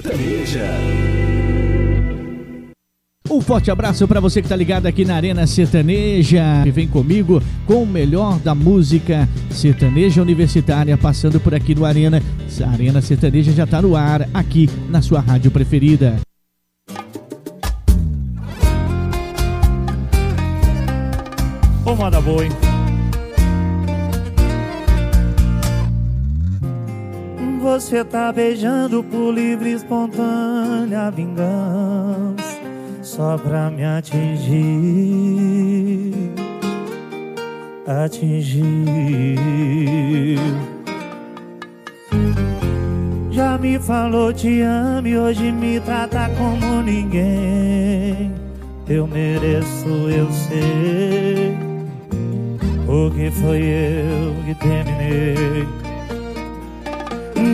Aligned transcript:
Sertaneja. 0.00 0.64
Um 3.28 3.40
forte 3.40 3.70
abraço 3.70 4.08
para 4.08 4.18
você 4.18 4.40
que 4.40 4.46
está 4.46 4.56
ligado 4.56 4.86
aqui 4.86 5.04
na 5.04 5.14
Arena 5.14 5.46
Sertaneja. 5.46 6.64
E 6.66 6.70
vem 6.70 6.88
comigo 6.88 7.42
com 7.66 7.82
o 7.82 7.86
melhor 7.86 8.38
da 8.38 8.54
música 8.54 9.28
sertaneja 9.50 10.22
universitária, 10.22 10.96
passando 10.96 11.38
por 11.38 11.54
aqui 11.54 11.74
no 11.74 11.84
Arena. 11.84 12.22
A 12.64 12.70
Arena 12.70 13.02
Sertaneja 13.02 13.52
já 13.52 13.64
está 13.64 13.82
no 13.82 13.94
ar, 13.94 14.26
aqui 14.32 14.70
na 14.88 15.02
sua 15.02 15.20
rádio 15.20 15.50
preferida. 15.50 16.16
Ô, 21.84 21.94
moda 21.94 22.20
boa, 22.20 22.44
hein? 22.44 22.69
Você 27.80 28.04
tá 28.04 28.30
beijando 28.30 29.02
por 29.02 29.32
livre 29.32 29.72
espontânea 29.72 31.10
vingança 31.10 32.60
Só 33.02 33.38
pra 33.38 33.70
me 33.70 33.82
atingir 33.82 34.52
Atingir. 37.86 39.38
Já 43.30 43.56
me 43.56 43.78
falou 43.78 44.30
te 44.30 44.60
amo 44.60 45.08
e 45.08 45.16
hoje 45.16 45.50
me 45.50 45.80
trata 45.80 46.28
como 46.36 46.82
ninguém. 46.82 48.30
Eu 48.86 49.06
mereço, 49.06 49.88
eu 49.88 50.30
sei 50.30 51.56
Porque 52.84 53.30
foi 53.30 53.62
eu 53.62 54.34
que 54.44 54.54
terminei 54.56 55.79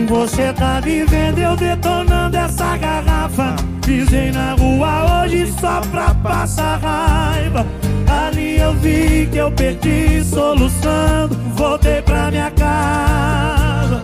você 0.07 0.53
tá 0.53 0.79
vivendo, 0.79 1.39
eu 1.39 1.55
detonando 1.55 2.37
essa 2.37 2.77
garrafa. 2.77 3.55
Pisei 3.85 4.31
na 4.31 4.53
rua 4.53 5.23
hoje 5.23 5.53
só 5.59 5.81
pra 5.91 6.13
passar 6.15 6.79
raiva. 6.79 7.65
Ali 8.07 8.59
eu 8.59 8.73
vi 8.73 9.27
que 9.31 9.37
eu 9.37 9.51
perdi 9.51 10.23
soluçando 10.23 11.35
Voltei 11.55 12.01
pra 12.01 12.31
minha 12.31 12.49
casa. 12.51 14.03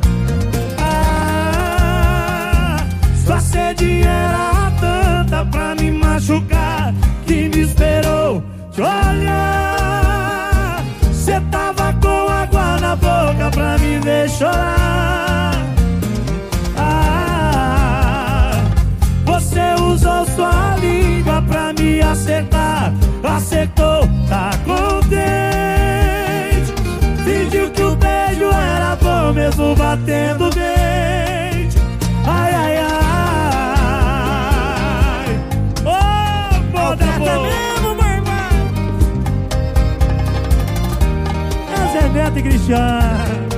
Ah, 0.79 2.77
Sua 3.25 3.39
sede 3.39 4.01
era 4.01 4.71
tanta 4.79 5.45
pra 5.45 5.73
me 5.75 5.91
machucar 5.91 6.93
Que 7.25 7.49
me 7.49 7.61
esperou 7.61 8.43
te 8.71 8.81
olhar. 8.81 9.23
Cê 11.13 11.39
tava 11.51 11.93
com 12.01 12.27
água 12.29 12.79
na 12.79 12.95
boca 12.95 13.49
pra 13.51 13.77
me 13.77 13.99
ver 13.99 14.29
chorar 14.29 15.72
usou 19.83 20.25
sua 20.27 20.75
língua 20.77 21.41
pra 21.41 21.73
me 21.73 22.01
acertar. 22.01 22.93
Acertou, 23.23 24.07
tá 24.29 24.51
contente. 24.65 25.13
Fingiu 27.23 27.69
que 27.71 27.83
o 27.83 27.95
beijo 27.95 28.45
era 28.51 28.95
bom 28.95 29.33
mesmo 29.33 29.75
batendo 29.75 30.49
dente. 30.49 31.77
Ai, 32.25 32.53
ai, 32.53 32.77
ai. 32.77 32.89
Oh, 35.85 36.77
moda 36.77 37.05
boa 37.17 37.41
mesmo, 37.41 37.95
meu 37.95 38.09
irmão. 38.09 38.53
É 41.71 41.77
Zé 41.91 42.09
Neto 42.09 42.39
e 42.39 42.41
Cristiano 42.43 43.52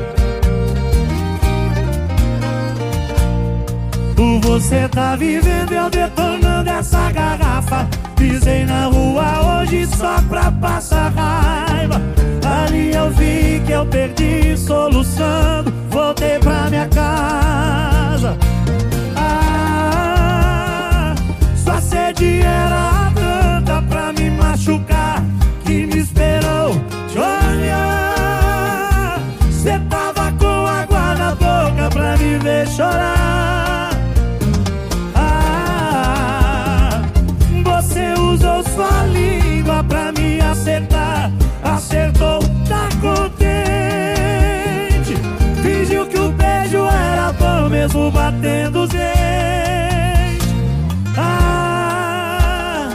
Você 4.46 4.88
tá 4.88 5.16
vivendo, 5.16 5.74
eu 5.74 5.90
detonando 5.90 6.70
essa 6.70 7.12
garrafa. 7.12 7.88
Pisei 8.16 8.64
na 8.64 8.86
rua 8.86 9.62
hoje 9.62 9.88
só 9.88 10.22
pra 10.30 10.52
passar 10.52 11.10
raiva. 11.10 12.00
Ali 12.46 12.94
eu 12.94 13.10
vi 13.10 13.60
que 13.66 13.72
eu 13.72 13.86
perdi 13.88 14.56
soluçando 14.56 15.74
Voltei 15.90 16.38
pra 16.40 16.70
minha 16.70 16.88
casa. 16.90 18.38
Ah, 19.16 21.16
sua 21.56 21.82
sede 21.82 22.42
era 22.42 22.95
batendo 48.12 48.84
os 48.84 48.90
dentes 48.90 49.06
Ah, 51.18 52.90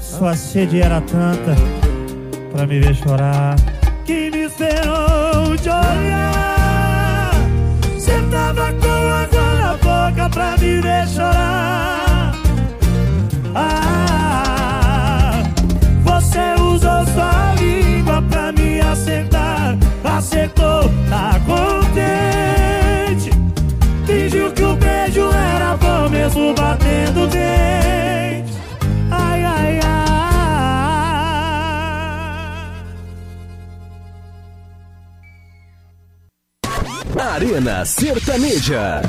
sua 0.00 0.34
sede 0.36 0.80
era 0.80 1.00
tanta 1.00 1.54
pra 2.52 2.66
me 2.66 2.80
ver 2.80 2.94
chorar. 2.94 3.56
Que 4.04 4.30
me 4.30 4.44
esperou 4.46 5.56
de 5.56 5.68
olhar. 5.68 7.30
Cê 7.98 8.20
tava 8.30 8.72
com 8.72 8.88
água 8.88 9.52
na 9.62 9.72
boca 9.76 10.30
pra 10.30 10.56
me 10.56 10.80
ver 10.80 11.06
chorar 11.08 12.17
Arena 37.58 37.84
Sertaneja 37.84 39.02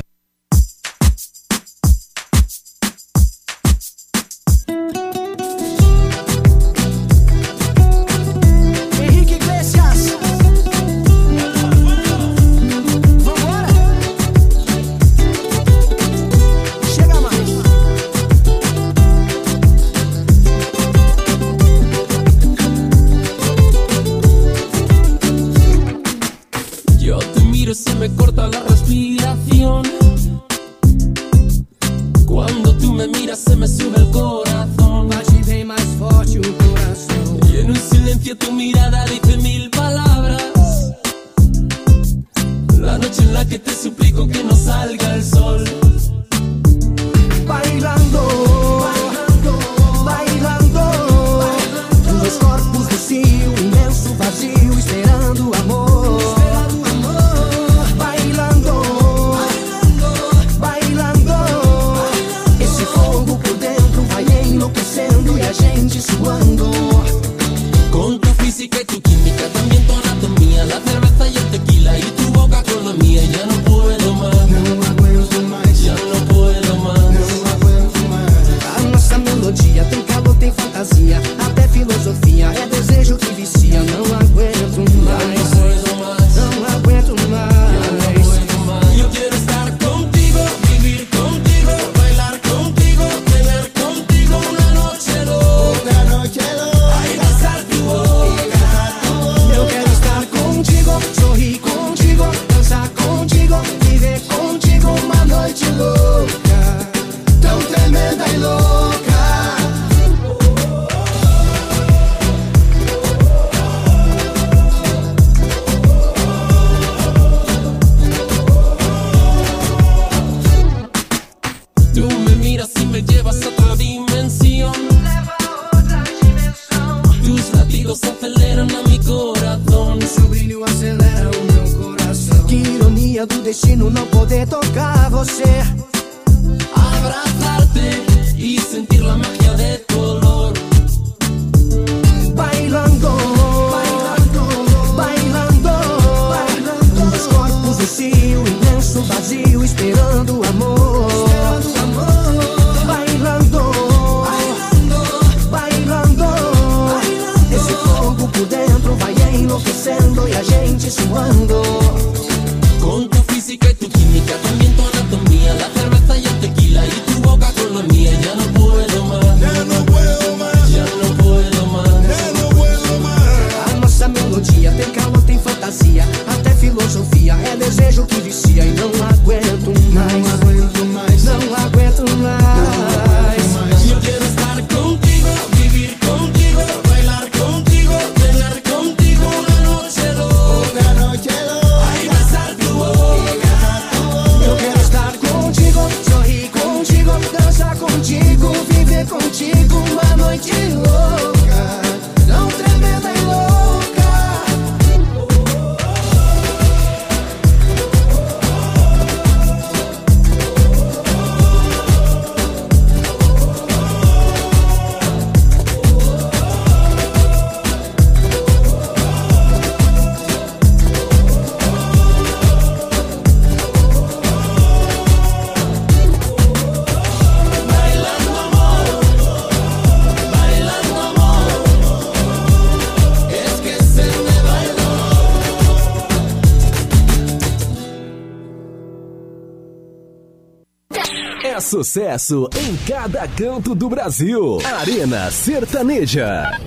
Sucesso 241.70 242.50
em 242.58 242.76
cada 242.78 243.28
canto 243.28 243.76
do 243.76 243.88
Brasil. 243.88 244.58
Arena 244.80 245.30
Sertaneja. 245.30 246.60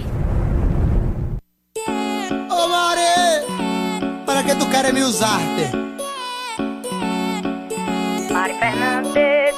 Ô 2.48 2.68
Mare! 2.68 3.44
Para 4.24 4.44
que 4.44 4.54
tu 4.54 4.64
queres 4.70 4.94
me 4.94 5.02
usar? 5.02 5.40
Mari 8.30 8.54
Fernandes. 8.60 9.56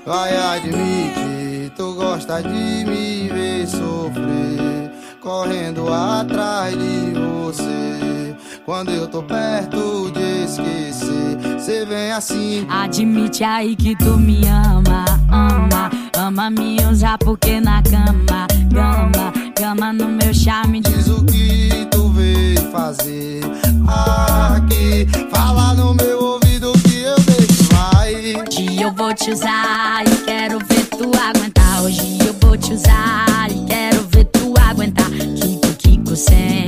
Vai 0.03 0.35
admitir, 0.35 1.71
tu 1.75 1.93
gosta 1.93 2.41
de 2.41 2.49
me 2.49 3.29
ver 3.29 3.67
sofrer. 3.67 4.91
Correndo 5.21 5.93
atrás 5.93 6.75
de 6.75 7.13
você 7.13 8.26
quando 8.67 8.91
eu 8.91 9.07
tô 9.07 9.23
perto 9.23 10.11
de 10.11 10.43
esquecer, 10.43 11.57
cê 11.57 11.85
vem 11.85 12.11
assim. 12.11 12.67
Admite 12.69 13.41
aí 13.41 13.77
que 13.77 13.95
tu 13.95 14.17
me 14.17 14.45
ama, 14.45 15.05
ama. 15.31 15.89
Ama 16.17 16.49
me 16.49 16.75
usar 16.91 17.17
porque 17.17 17.61
na 17.61 17.81
cama, 17.81 18.45
cama, 18.69 19.31
cama 19.55 19.93
no 19.93 20.09
meu 20.09 20.33
charme. 20.33 20.81
Diz 20.81 21.07
o 21.07 21.23
que 21.23 21.87
tu 21.89 22.09
veio 22.09 22.59
fazer 22.69 23.39
aqui. 23.87 25.07
Fala 25.31 25.73
no 25.73 25.93
meu 25.93 26.19
ouvido 26.21 26.73
que 26.73 27.03
eu 27.03 27.15
deixo 27.21 27.63
vai. 27.71 28.35
Hoje 28.35 28.81
eu 28.81 28.91
vou 28.91 29.13
te 29.13 29.31
usar 29.31 30.03
e 30.05 30.25
quero 30.25 30.59
ver 30.59 30.85
tu 30.87 31.09
aguentar. 31.17 31.83
Hoje 31.83 32.17
eu 32.19 32.35
vou 32.41 32.57
te 32.57 32.73
usar 32.73 33.49
e 33.49 33.63
quero 33.65 34.05
ver 34.09 34.25
tu 34.25 34.53
aguentar. 34.59 35.09
Kiko, 35.09 35.73
Kiko, 35.77 36.15
sem 36.17 36.66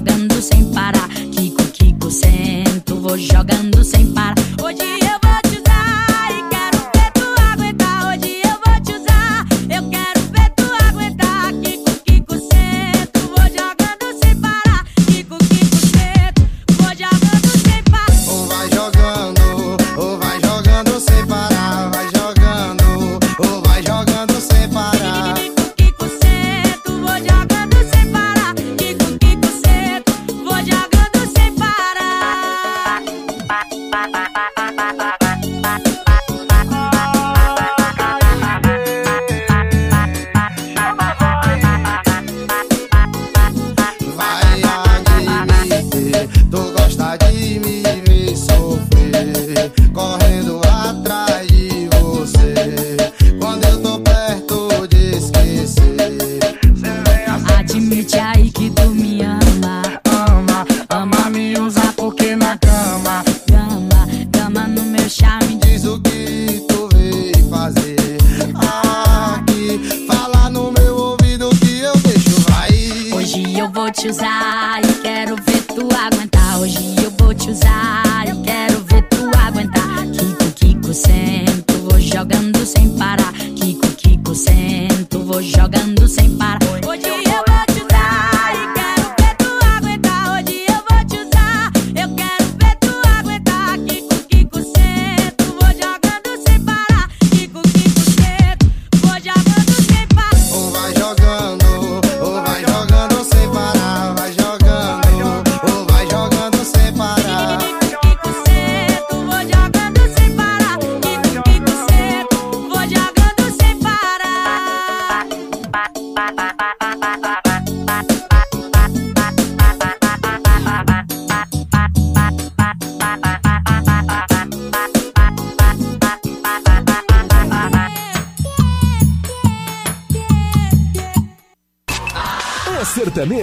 jogando 0.00 0.40
sem 0.40 0.64
parar. 0.72 1.08
Kiko, 1.30 1.62
Kiko, 1.72 2.10
sento, 2.10 2.96
vou 2.96 3.18
jogando 3.18 3.84
sem 3.84 4.06
parar. 4.12 4.34
Hoje 4.62 4.99
te 74.02 74.08
usar. 74.08 74.89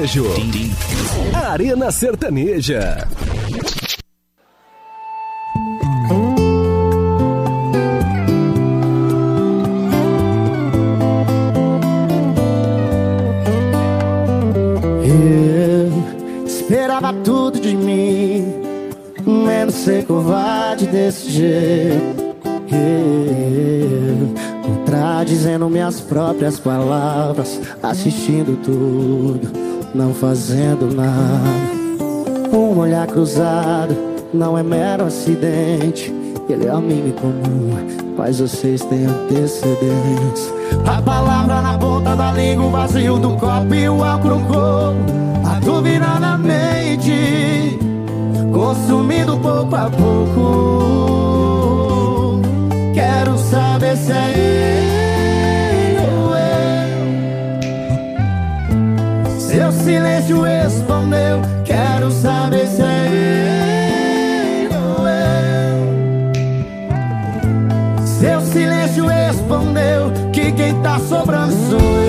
Sertanejo. 0.07 0.71
Arena 1.33 1.91
Sertaneja. 1.91 3.07
Eu 15.03 16.45
esperava 16.45 17.13
tudo 17.23 17.59
de 17.59 17.75
mim, 17.75 18.53
menos 19.25 19.75
ser 19.75 20.05
covarde 20.05 20.87
desse 20.87 21.29
jeito. 21.29 22.27
Contradizendo 24.63 25.69
minhas 25.69 25.99
próprias 25.99 26.59
palavras, 26.59 27.59
assistindo 27.83 28.57
tudo, 28.63 29.66
não 29.93 30.13
fazendo 30.13 30.93
nada. 30.93 31.77
Um 32.51 32.77
olhar 32.77 33.07
cruzado 33.07 33.95
não 34.33 34.57
é 34.57 34.63
mero 34.63 35.05
acidente. 35.05 36.13
Ele 36.49 36.65
é 36.65 36.69
amigo 36.69 37.11
comum, 37.19 37.71
mas 38.17 38.39
vocês 38.39 38.81
têm 38.85 39.05
antecedentes. 39.05 40.53
A 40.85 41.01
palavra 41.01 41.61
na 41.61 41.77
ponta 41.77 42.15
da 42.15 42.31
língua, 42.31 42.67
o 42.67 42.69
vazio 42.69 43.17
do 43.19 43.35
copo 43.35 43.73
e 43.73 43.89
o 43.89 44.01
álcool 44.03 44.29
no 44.29 44.45
corpo. 44.45 44.95
A 45.45 45.59
dúvida 45.59 46.19
na 46.19 46.37
mente, 46.37 47.77
consumindo 48.53 49.37
pouco 49.37 49.75
a 49.75 49.89
pouco. 49.89 50.87
Quero 52.93 53.37
saber 53.37 53.97
se 53.97 54.13
é 54.13 54.31
ele 54.37 54.76
silêncio 59.87 60.41
respondeu. 60.41 61.41
Quero 61.63 62.11
saber 62.11 62.67
se 62.67 62.81
é 62.81 63.07
ele 64.65 64.75
ou 64.75 65.07
eu. 65.07 65.87
Seu 68.05 68.41
silêncio 68.41 69.07
respondeu 69.07 70.11
que 70.33 70.51
quem 70.51 70.81
tá 70.81 70.99
sobrando 70.99 71.53
sou 71.69 71.79
eu. 71.79 72.06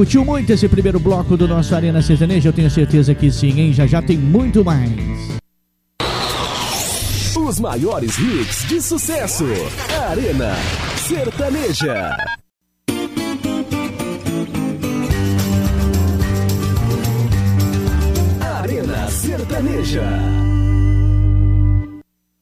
Curtiu 0.00 0.24
muito 0.24 0.50
esse 0.50 0.66
primeiro 0.66 0.98
bloco 0.98 1.36
do 1.36 1.46
nosso 1.46 1.74
Arena 1.74 2.00
Sertaneja? 2.00 2.48
Eu 2.48 2.54
tenho 2.54 2.70
certeza 2.70 3.14
que 3.14 3.30
sim, 3.30 3.60
hein? 3.60 3.70
Já 3.70 3.86
já 3.86 4.00
tem 4.00 4.16
muito 4.16 4.64
mais. 4.64 4.90
Os 7.36 7.60
maiores 7.60 8.16
hits 8.18 8.66
de 8.66 8.80
sucesso. 8.80 9.44
Arena 10.08 10.54
Sertaneja. 10.96 12.16
Arena 18.40 19.06
Sertaneja. 19.08 20.08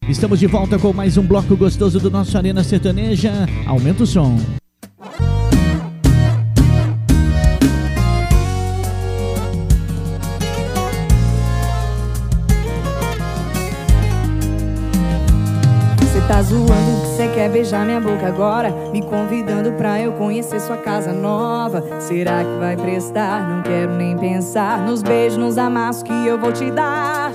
Estamos 0.08 0.38
de 0.38 0.46
volta 0.46 0.78
com 0.78 0.92
mais 0.92 1.16
um 1.16 1.26
bloco 1.26 1.56
gostoso 1.56 1.98
do 1.98 2.08
nosso 2.08 2.38
Arena 2.38 2.62
Sertaneja. 2.62 3.32
Aumenta 3.66 4.04
o 4.04 4.06
som. 4.06 4.38
Zoando 16.48 17.00
que 17.02 17.06
você 17.08 17.28
quer 17.28 17.50
beijar 17.50 17.84
minha 17.84 18.00
boca 18.00 18.26
agora 18.26 18.70
Me 18.92 19.02
convidando 19.02 19.72
pra 19.72 20.00
eu 20.00 20.12
conhecer 20.12 20.60
sua 20.60 20.76
casa 20.76 21.12
nova. 21.12 21.84
Será 22.00 22.42
que 22.42 22.58
vai 22.58 22.76
prestar? 22.76 23.48
Não 23.48 23.62
quero 23.62 23.92
nem 23.94 24.16
pensar 24.16 24.78
Nos 24.78 25.02
beijos, 25.02 25.38
nos 25.38 25.58
amassos 25.58 26.02
que 26.02 26.12
eu 26.26 26.38
vou 26.38 26.52
te 26.52 26.70
dar. 26.70 27.30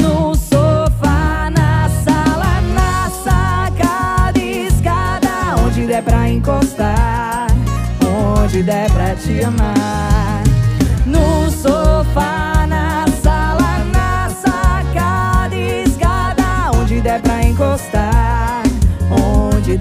No 0.00 0.34
sofá, 0.34 1.50
na 1.50 1.88
sala, 2.04 2.60
na 2.74 3.10
sacada 3.10 4.38
escada 4.38 5.62
Onde 5.64 5.86
der 5.86 6.02
pra 6.02 6.28
encostar 6.28 7.46
Onde 8.42 8.62
der 8.62 8.90
pra 8.90 9.14
te 9.14 9.44
amar 9.44 10.13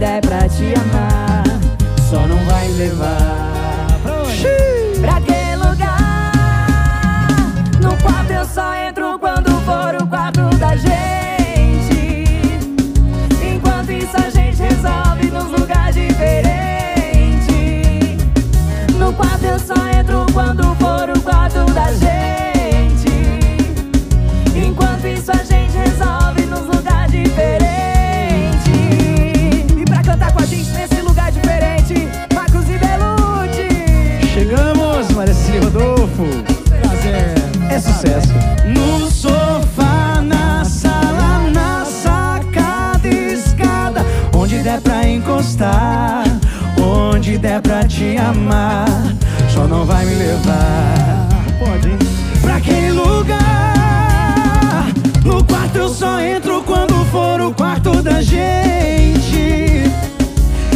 der 0.04 0.20
pra 0.20 0.50
te 0.50 0.74
amar. 0.76 1.44
Só 2.10 2.28
não 2.28 2.38
vai 2.46 2.68
levar 2.74 3.88
Pra 4.04 4.22
onde? 4.24 5.00
Pra 5.00 5.16
aquele 5.18 5.56
lugar. 5.56 7.38
No 7.82 7.96
quarto 8.04 8.32
eu 8.32 8.46
só 8.46 8.76
entro 8.76 9.18
quando 9.18 9.50
for 9.62 9.96
o 10.02 10.08
quarto 10.08 10.42
da 10.58 10.76
gente 10.76 10.93
sucesso. 38.04 38.34
No 38.66 39.10
sofá, 39.10 40.22
na 40.22 40.66
sala, 40.66 41.50
na 41.54 41.86
sacada 41.86 43.08
escada 43.08 44.06
Onde 44.36 44.60
der 44.60 44.82
pra 44.82 45.08
encostar 45.08 46.26
Onde 46.78 47.38
der 47.38 47.62
pra 47.62 47.86
te 47.86 48.18
amar 48.18 48.86
Só 49.50 49.66
não 49.68 49.86
vai 49.86 50.06
me 50.06 50.16
levar 50.16 51.30
Pode, 51.60 51.90
hein? 51.90 51.98
Pra 52.42 52.58
aquele 52.58 52.92
lugar 52.92 53.42
No 55.24 55.44
quarto 55.44 55.78
eu 55.78 55.90
só 55.90 56.20
entro 56.20 56.62
quando 56.64 57.06
for 57.06 57.40
o 57.42 57.54
quarto 57.54 58.02
da 58.02 58.22
gente 58.22 59.84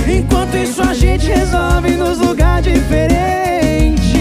Enquanto 0.08 0.56
isso 0.56 0.82
a 0.82 0.94
gente 0.94 1.28
resolve 1.28 1.92
nos 1.92 2.20
lugares 2.20 2.74
diferentes 2.74 4.17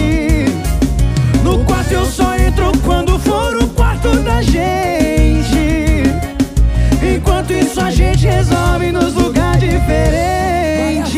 quando 2.83 3.19
for 3.19 3.55
o 3.57 3.67
quarto 3.69 4.09
da 4.23 4.41
gente. 4.41 6.03
Enquanto 7.01 7.51
isso 7.53 7.79
a 7.79 7.91
gente 7.91 8.25
resolve 8.25 8.91
nos 8.91 9.13
lugar 9.13 9.57
diferente. 9.57 11.17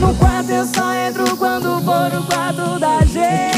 No 0.00 0.14
quarto 0.14 0.50
eu 0.50 0.66
só 0.66 0.94
entro 0.94 1.36
quando 1.36 1.80
for 1.82 2.18
o 2.18 2.22
quarto 2.24 2.78
da 2.78 3.00
gente. 3.04 3.54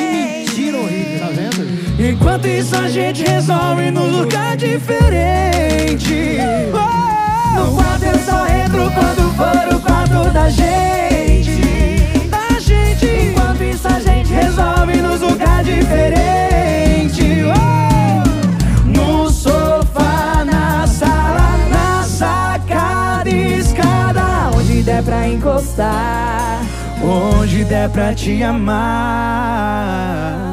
Enquanto 1.99 2.47
isso 2.47 2.77
a 2.77 2.89
gente 2.89 3.23
resolve 3.23 3.91
nos 3.91 4.13
lugar 4.13 4.57
diferente. 4.57 6.39
No 7.55 7.75
quarto 7.75 8.05
eu 8.05 8.19
só 8.19 8.47
entro 8.47 8.91
quando 8.93 9.35
for 9.35 9.75
o 9.75 9.81
quarto 9.81 10.31
da 10.33 10.49
gente. 10.49 11.63
Da 12.31 12.61
gente. 12.61 13.07
Enquanto 13.07 13.63
isso 13.63 13.89
a 13.89 13.99
gente 13.99 14.06
resolve 14.57 15.03
nos 15.03 15.21
lugar 15.21 15.63
diferente. 15.63 17.43
Oh, 17.45 18.87
No 18.87 19.31
sofá, 19.31 20.45
na 20.45 20.87
sala, 20.87 21.59
na 21.69 22.03
sacada, 22.03 23.29
escada 23.29 24.51
Onde 24.57 24.83
der 24.83 25.03
pra 25.03 25.29
encostar 25.29 26.61
Onde 27.03 27.65
der 27.65 27.91
pra 27.91 28.15
te 28.15 28.43
amar. 28.43 28.75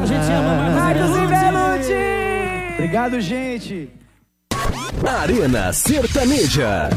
A 0.02 0.06
gente 0.06 0.30
ama, 0.30 0.70
Marcos 0.70 1.16
e 1.16 2.74
Obrigado, 2.74 3.20
gente. 3.20 3.90
Arena 5.04 5.72
Sertaneja. 5.72 6.90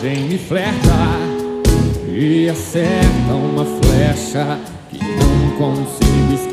Imagem 0.00 0.24
me 0.24 0.38
flerta 0.38 0.96
e 2.08 2.48
acerta 2.48 3.34
uma 3.34 3.64
flecha 3.64 4.58
que 4.90 4.98
não 4.98 5.50
consigo 5.58 6.32
escapar. 6.32 6.49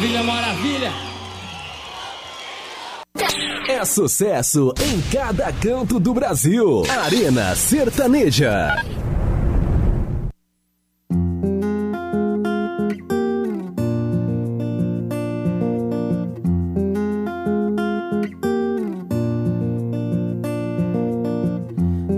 Maravilha, 0.00 0.22
maravilha! 0.22 0.92
É 3.68 3.84
sucesso 3.84 4.72
em 4.80 4.98
cada 5.12 5.52
canto 5.52 6.00
do 6.00 6.14
Brasil. 6.14 6.84
Arena 6.88 7.54
Sertaneja. 7.54 8.82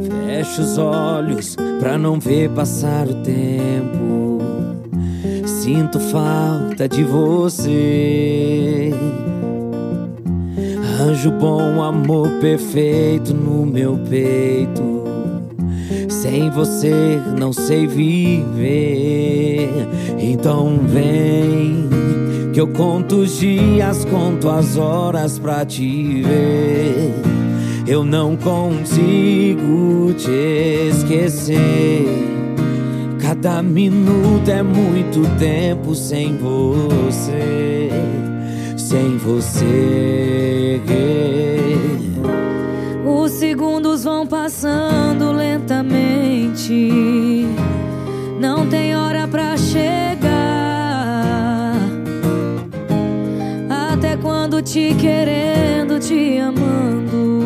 Fecho 0.07 0.63
os 0.63 0.79
olhos 0.79 1.57
pra 1.81 1.99
não 1.99 2.21
ver 2.21 2.49
passar 2.51 3.09
o 3.09 3.15
tempo. 3.25 4.22
Sinto 5.63 6.01
falta 6.01 6.89
de 6.89 7.05
você. 7.05 8.93
Anjo 11.01 11.31
bom, 11.31 11.81
amor 11.81 12.29
perfeito 12.41 13.33
no 13.33 13.65
meu 13.65 13.97
peito. 14.11 15.05
Sem 16.09 16.51
você 16.51 17.17
não 17.39 17.53
sei 17.53 17.87
viver. 17.87 19.69
Então 20.19 20.81
vem 20.85 21.89
que 22.53 22.61
eu 22.61 22.67
conto 22.67 23.19
os 23.19 23.39
dias, 23.39 24.05
conto 24.07 24.49
as 24.49 24.77
horas 24.77 25.39
pra 25.39 25.65
te 25.65 26.23
ver. 26.23 27.15
Eu 27.87 28.05
não 28.05 28.37
consigo 28.37 30.13
te 30.15 30.89
esquecer. 30.91 32.32
Cada 33.43 33.61
minuto 33.61 34.49
é 34.49 34.63
muito 34.63 35.23
tempo 35.37 35.97
sem 35.97 36.37
você, 36.37 37.91
sem 38.77 39.17
você. 39.17 40.81
Os 43.05 43.33
segundos 43.33 44.05
vão 44.05 44.29
passando 44.29 45.33
lentamente. 45.33 46.89
Não 48.39 48.69
tem 48.69 48.95
hora 48.95 49.27
pra 49.27 49.57
chegar. 49.57 50.23
Até 53.93 54.17
quando 54.19 54.63
te 54.63 54.95
querendo, 54.95 55.99
te 55.99 56.39
amando. 56.39 57.43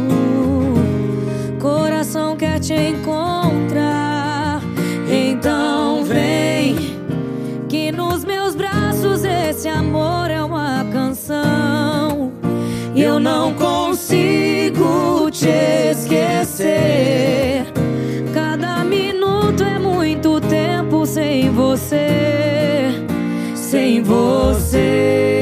Coração 1.59 2.37
quer 2.37 2.61
te 2.61 2.75
encontrar. 2.75 3.36
Eu 13.17 13.21
não 13.21 13.55
consigo 13.55 15.31
te 15.31 15.49
esquecer. 15.91 17.67
Cada 18.35 18.85
minuto 18.85 19.63
é 19.63 19.79
muito 19.79 20.39
tempo 20.43 21.07
sem 21.07 21.51
você, 21.51 22.91
sem 23.55 24.03
você. 24.03 25.36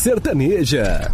Sertaneja. 0.00 1.10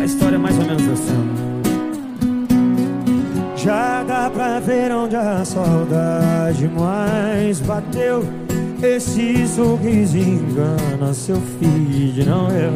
A 0.00 0.02
história 0.02 0.36
é 0.36 0.38
mais 0.38 0.58
ou 0.58 0.64
menos 0.64 0.88
assim. 0.88 1.28
Já 3.54 4.02
dá 4.04 4.30
pra 4.30 4.60
ver 4.60 4.90
onde 4.92 5.14
a 5.14 5.44
saudade 5.44 6.66
mais 6.68 7.60
bateu. 7.60 8.24
Esse 8.82 9.46
sorriso 9.46 10.16
engana 10.16 11.12
seu 11.12 11.36
filho, 11.60 12.24
não 12.24 12.48
eu. 12.48 12.72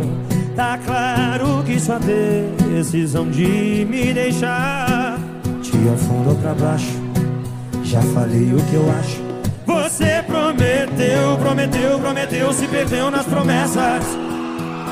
Tá 0.54 0.78
claro 0.84 1.64
que 1.64 1.80
sua 1.80 1.98
decisão 1.98 3.30
de 3.30 3.86
me 3.88 4.12
deixar 4.12 5.18
te 5.62 5.78
afundou 5.88 6.34
pra 6.42 6.52
baixo. 6.52 6.92
Já 7.84 8.02
falei 8.02 8.52
o 8.52 8.62
que 8.64 8.74
eu 8.74 8.90
acho. 8.90 9.17
Prometeu, 11.48 11.98
prometeu, 11.98 12.52
se 12.52 12.68
perdeu 12.68 13.10
nas 13.10 13.24
promessas. 13.24 14.04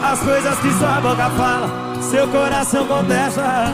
As 0.03 0.19
coisas 0.21 0.59
que 0.61 0.73
sua 0.79 1.03
boca 1.03 1.29
fala, 1.37 1.69
seu 2.01 2.27
coração 2.29 2.87
contesta. 2.87 3.67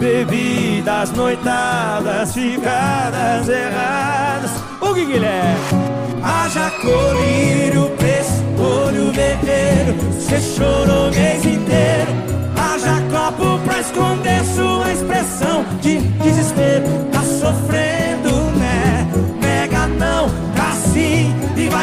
Bebidas, 0.00 1.12
noitadas, 1.12 2.32
ficadas 2.32 3.46
erradas. 3.50 4.52
O 4.80 4.94
Guilherme? 4.94 5.60
Haja 6.22 6.70
colírio, 6.80 7.90
preço, 7.98 8.42
olho 8.58 9.12
vermelho. 9.12 9.96
Você 10.12 10.40
chorou 10.40 11.08
o 11.08 11.14
mês 11.14 11.44
inteiro. 11.44 12.10
Haja 12.56 13.02
copo 13.10 13.58
pra 13.66 13.80
esconder 13.80 14.42
sua 14.46 14.92
expressão 14.92 15.62
de 15.82 15.98
desespero. 15.98 16.86
Tá 17.12 17.20
sofrendo, 17.20 18.05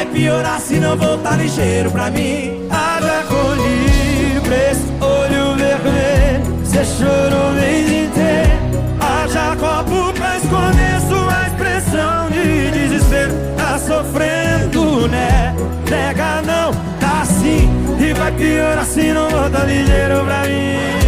vai 0.03 0.05
piorar 0.05 0.59
se 0.59 0.79
não 0.79 0.97
voltar 0.97 1.37
ligeiro 1.37 1.89
pra 1.91 2.09
mim. 2.09 2.67
Haja 2.69 3.23
colírio, 3.27 4.41
preço, 4.41 4.93
olho 4.99 5.55
vermelho. 5.55 6.65
Você 6.65 6.83
chorou 6.83 7.49
o 7.49 7.53
mês 7.53 7.87
inteiro. 7.87 8.51
Haja 8.99 9.55
copo 9.55 10.13
pra 10.13 10.37
esconder 10.37 10.99
sua 11.07 11.47
expressão 11.47 12.29
de 12.29 12.71
desespero. 12.71 13.33
Tá 13.55 13.77
sofrendo, 13.79 15.07
né? 15.07 15.55
Nega 15.89 16.41
não, 16.41 16.71
tá 16.99 17.25
sim. 17.25 17.69
E 17.99 18.13
vai 18.13 18.31
piorar 18.31 18.85
se 18.85 19.13
não 19.13 19.29
voltar 19.29 19.65
ligeiro 19.65 20.25
pra 20.25 20.43
mim. 20.43 21.02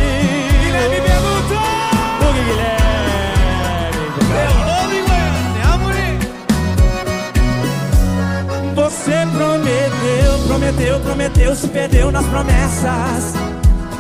Prometeu, 10.66 11.00
prometeu, 11.02 11.56
se 11.56 11.68
perdeu 11.68 12.12
nas 12.12 12.26
promessas. 12.26 13.34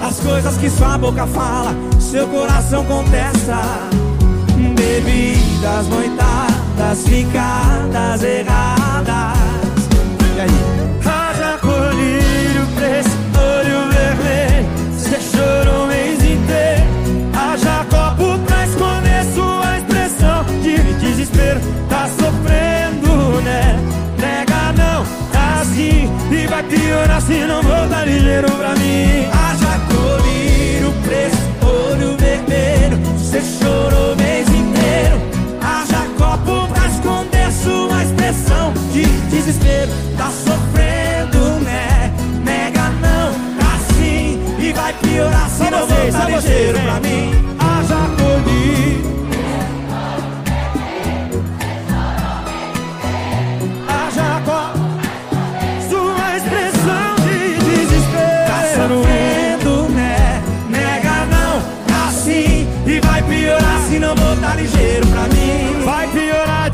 As 0.01 0.19
coisas 0.19 0.57
que 0.57 0.69
sua 0.69 0.97
boca 0.97 1.27
fala, 1.27 1.75
seu 1.99 2.27
coração 2.27 2.83
contesta. 2.85 3.59
Bebidas, 4.75 5.87
noitadas, 5.87 7.07
ficadas 7.07 8.23
erradas. 8.23 9.37
E 10.35 10.41
aí? 10.41 10.49
Haja 11.05 11.57
colírio, 11.59 12.65
preço, 12.75 13.15
olho 13.37 13.91
vermelho. 13.91 14.67
Você 14.91 15.19
chorou 15.19 15.83
o 15.83 15.87
mês 15.87 16.23
inteiro. 16.23 16.84
Assim. 26.55 26.63
E 26.63 26.63
vai 26.63 26.63
piorar 26.63 27.21
se 27.21 27.33
não 27.45 27.61
voltar 27.61 28.05
ligeiro 28.05 28.51
pra 28.51 28.75
mim. 28.75 29.27
Haja 29.31 29.79
colírio, 29.91 30.93
preço, 31.03 31.37
olho 31.61 32.17
vermelho. 32.17 32.97
Você 33.17 33.41
chorou 33.41 34.13
o 34.13 34.15
mês 34.15 34.47
inteiro. 34.47 35.19
Haja 35.61 36.05
copo 36.17 36.67
pra 36.73 36.87
esconder 36.87 37.51
sua 37.51 38.03
expressão 38.03 38.73
de 38.93 39.05
desespero. 39.29 39.91
Tá 40.17 40.29
sofrendo, 40.29 41.59
né? 41.61 42.13
Nega 42.43 42.89
não, 43.01 43.33
tá 43.59 43.77
sim. 43.93 44.39
E 44.59 44.73
vai 44.73 44.93
piorar 44.93 45.49
se 45.49 45.69
não 45.69 45.87
vocês, 45.87 46.13
voltar 46.13 46.41
só 46.41 46.47
ligeiro 46.47 46.79
pra 46.79 46.99
mim. 47.01 47.54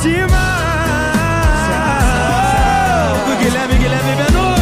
Demais. 0.02 1.62
Do 3.26 3.44
Guilherme 3.44 3.76
Guilherme 3.78 4.16
Benu. 4.24 4.56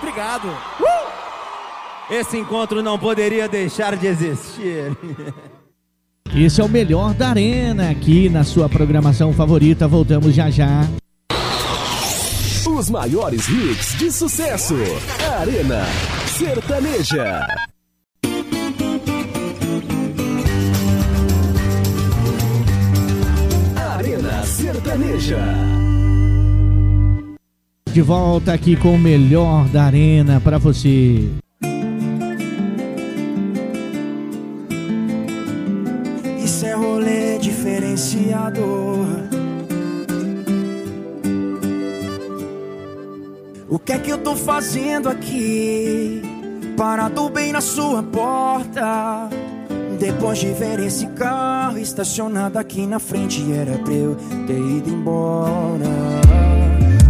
Obrigado. 0.00 0.48
Esse 2.10 2.38
encontro 2.38 2.82
não 2.82 2.98
poderia 2.98 3.48
deixar 3.48 3.96
de 3.96 4.06
existir. 4.06 4.96
Esse 6.34 6.60
é 6.60 6.64
o 6.64 6.68
melhor 6.68 7.14
da 7.14 7.30
Arena 7.30 7.90
aqui 7.90 8.28
na 8.28 8.44
sua 8.44 8.68
programação 8.68 9.32
favorita. 9.32 9.88
Voltamos 9.88 10.34
já 10.34 10.50
já. 10.50 10.86
Os 12.66 12.90
maiores 12.90 13.48
hits 13.48 13.98
de 13.98 14.12
sucesso. 14.12 14.74
Arena 15.40 15.84
Sertaneja. 16.26 17.46
Sertaneja. 25.28 25.38
De 27.92 28.02
volta 28.02 28.52
aqui 28.52 28.76
com 28.76 28.94
o 28.94 28.98
melhor 28.98 29.68
da 29.68 29.84
Arena 29.84 30.40
pra 30.40 30.58
você. 30.58 31.28
Isso 36.42 36.66
é 36.66 36.72
rolê 36.74 37.38
diferenciador. 37.38 39.06
O 43.68 43.78
que 43.78 43.92
é 43.92 43.98
que 43.98 44.10
eu 44.10 44.18
tô 44.18 44.34
fazendo 44.34 45.08
aqui? 45.08 46.22
Parado 46.76 47.28
bem 47.28 47.52
na 47.52 47.60
sua 47.60 48.02
porta. 48.02 49.28
Depois 49.98 50.38
de 50.38 50.52
ver 50.52 50.78
esse 50.80 51.06
carro 51.78 51.82
estacionado 51.82 52.58
aqui 52.58 52.86
na 52.86 52.98
frente, 52.98 53.52
era 53.52 53.78
pra 53.78 53.92
eu 53.92 54.16
ter 54.46 54.58
ido 54.58 54.90
embora. 54.90 55.86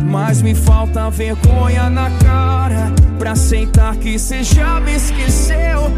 Mas 0.04 0.42
me 0.42 0.54
falta 0.54 1.10
vergonha 1.10 1.88
na 1.90 2.10
cara 2.18 2.92
pra 3.18 3.32
aceitar 3.32 3.96
que 3.96 4.18
você 4.18 4.42
já 4.42 4.80
me 4.80 4.94
esqueceu. 4.94 5.90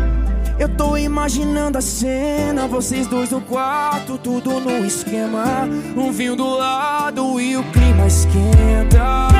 Eu 0.59 0.69
tô 0.69 0.97
imaginando 0.97 1.79
a 1.79 1.81
cena, 1.81 2.67
vocês 2.67 3.07
dois 3.07 3.31
no 3.31 3.41
quarto, 3.41 4.19
tudo 4.19 4.61
no 4.61 4.85
esquema. 4.85 5.69
Um 5.97 6.13
vinho 6.13 6.37
do 6.37 6.49
lado 6.57 7.41
e 7.41 7.57
o 7.57 7.65
clima 7.65 8.07
esquenta. 8.07 8.99
Tá. 8.99 9.31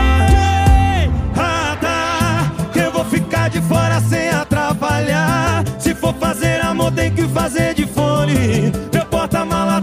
Eu 2.75 2.93
vou 2.93 3.05
ficar 3.05 3.51
de 3.51 3.61
fora 3.63 4.01
sem 4.01 4.29
atrapalhar. 4.29 5.65
Se 5.79 5.95
for 5.95 6.15
fazer 6.15 6.61
amor, 6.65 6.93
tem 6.93 7.13
que 7.13 7.27
fazer 7.29 7.75
de 7.75 7.87
fone. 7.87 8.73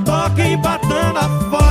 Toca 0.05 0.47
empatando 0.47 1.19
a 1.19 1.29
foda, 1.49 1.66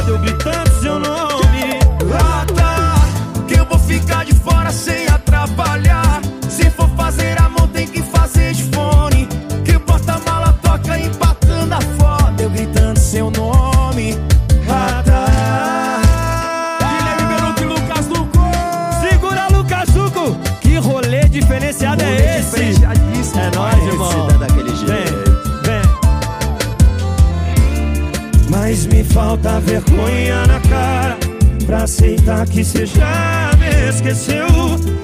vergonha 29.66 30.46
na 30.46 30.60
cara 30.60 31.18
pra 31.66 31.82
aceitar 31.82 32.46
que 32.46 32.64
você 32.64 32.86
já 32.86 33.50
me 33.58 33.88
esqueceu. 33.88 34.46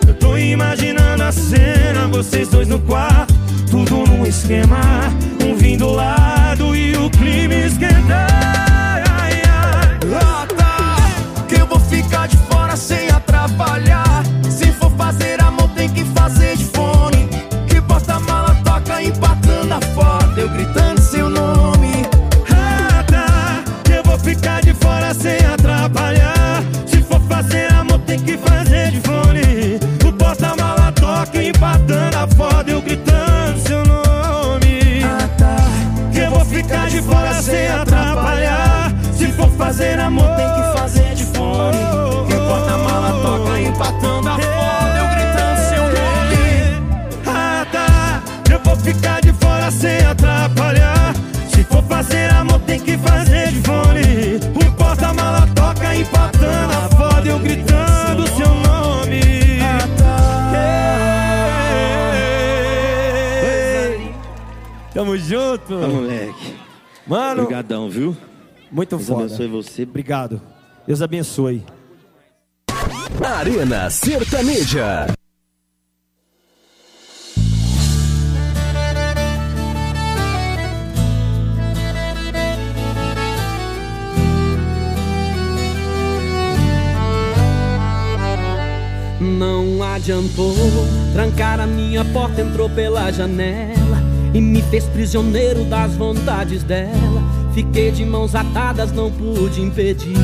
Eu 0.06 0.14
tô 0.14 0.38
imaginando 0.38 1.24
a 1.24 1.32
cena, 1.32 2.06
vocês 2.08 2.48
dois 2.48 2.68
no 2.68 2.78
quarto, 2.78 3.34
tudo 3.68 4.06
num 4.06 4.24
esquema. 4.24 4.78
Um 5.44 5.56
vinho 5.56 5.78
do 5.78 5.90
lado 5.90 6.74
e 6.76 6.96
o 6.96 7.10
clima 7.10 7.54
esquentar. 7.54 8.71
Ficar 48.82 49.20
de 49.20 49.32
fora 49.34 49.70
sem 49.70 49.98
atrapalhar. 50.04 51.14
Se 51.54 51.64
for 51.64 51.82
fazer 51.84 52.30
amor, 52.30 52.60
tem 52.60 52.80
que 52.80 52.96
fazer 52.98 53.48
de 53.52 53.60
fone. 53.62 54.36
O 54.66 54.72
porta-mala 54.76 55.46
toca 55.54 55.94
empatando 55.94 56.72
a 56.72 56.88
foda, 56.96 57.28
eu 57.28 57.38
gritando 57.38 58.26
seu 58.36 58.48
nome. 58.54 59.20
Ei. 63.44 64.14
Tamo 64.94 65.16
junto. 65.16 65.80
Tá, 65.80 65.86
moleque. 65.88 66.54
Mano, 67.06 67.42
Obrigadão, 67.42 67.88
viu? 67.90 68.16
muito 68.70 68.96
Deus 68.96 69.08
foda. 69.08 69.24
abençoe 69.24 69.48
você. 69.48 69.82
Obrigado. 69.82 70.40
Deus 70.86 71.02
abençoe. 71.02 71.64
Arena 73.22 73.90
Sertaneja. 73.90 75.06
Não 89.22 89.80
adiantou 89.82 90.52
trancar 91.12 91.60
a 91.60 91.66
minha 91.66 92.04
porta, 92.06 92.40
entrou 92.40 92.68
pela 92.68 93.08
janela 93.12 94.02
e 94.34 94.40
me 94.40 94.60
fez 94.62 94.84
prisioneiro 94.86 95.64
das 95.64 95.94
vontades 95.94 96.64
dela. 96.64 97.22
Fiquei 97.54 97.92
de 97.92 98.04
mãos 98.04 98.34
atadas, 98.34 98.90
não 98.90 99.12
pude 99.12 99.62
impedir. 99.62 100.16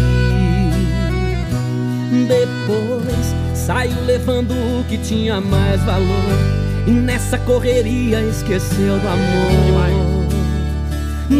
Depois 2.26 3.34
saiu 3.54 4.04
levando 4.04 4.50
o 4.50 4.84
que 4.88 4.98
tinha 4.98 5.40
mais 5.40 5.80
valor 5.84 6.58
e 6.86 6.90
nessa 6.90 7.38
correria 7.38 8.20
esqueceu 8.22 8.98
do 8.98 9.08
amor, 9.08 10.26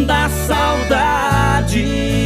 da 0.05 0.29
saudade. 0.29 2.18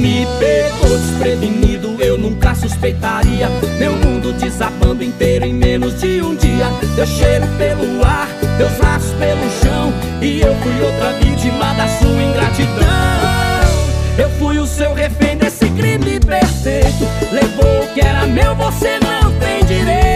Me 0.00 0.26
pegou 0.38 0.96
desprevenido, 0.96 2.02
eu 2.02 2.16
nunca 2.16 2.54
suspeitaria. 2.54 3.50
Meu 3.78 3.92
mundo 3.92 4.32
desabando 4.32 5.04
inteiro 5.04 5.44
em 5.44 5.52
menos 5.52 6.00
de 6.00 6.22
um 6.22 6.34
dia. 6.34 6.68
Teu 6.96 7.06
cheiro 7.06 7.46
pelo 7.58 8.02
ar, 8.02 8.26
teus 8.56 8.72
braços 8.78 9.12
pelo 9.18 9.42
chão. 9.62 9.92
E 10.22 10.40
eu 10.40 10.54
fui 10.54 10.80
outra 10.80 11.12
vítima 11.22 11.74
da 11.74 11.86
sua 11.98 12.22
ingratidão. 12.22 12.80
Eu 14.16 14.30
fui 14.38 14.58
o 14.58 14.66
seu 14.66 14.94
refém 14.94 15.36
desse 15.36 15.68
crime 15.68 16.18
perfeito. 16.18 17.06
Levou 17.30 17.84
o 17.84 17.92
que 17.92 18.00
era 18.00 18.26
meu, 18.26 18.54
você 18.54 18.98
não 19.00 19.30
tem 19.38 19.62
direito 19.66 20.09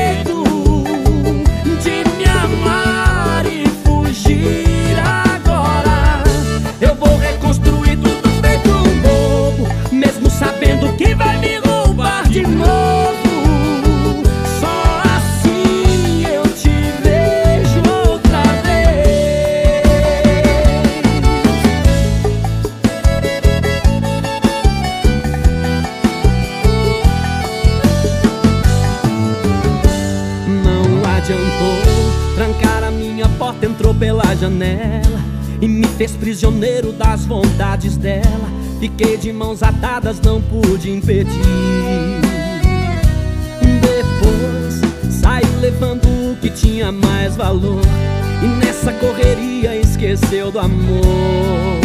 fez 35.97 36.13
prisioneiro 36.13 36.93
das 36.93 37.25
vontades 37.25 37.97
dela. 37.97 38.49
Fiquei 38.81 39.17
de 39.17 39.33
mãos 39.33 39.63
atadas, 39.63 40.21
não 40.21 40.41
pude 40.43 40.91
impedir. 40.91 41.31
Depois 43.81 44.81
saiu 45.13 45.61
levando 45.61 46.07
o 46.07 46.37
que 46.37 46.51
tinha 46.51 46.91
mais 46.91 47.37
valor. 47.37 47.81
E 48.43 48.47
nessa 48.47 48.93
correria 48.93 49.75
esqueceu 49.77 50.51
do 50.51 50.59
amor, 50.59 51.81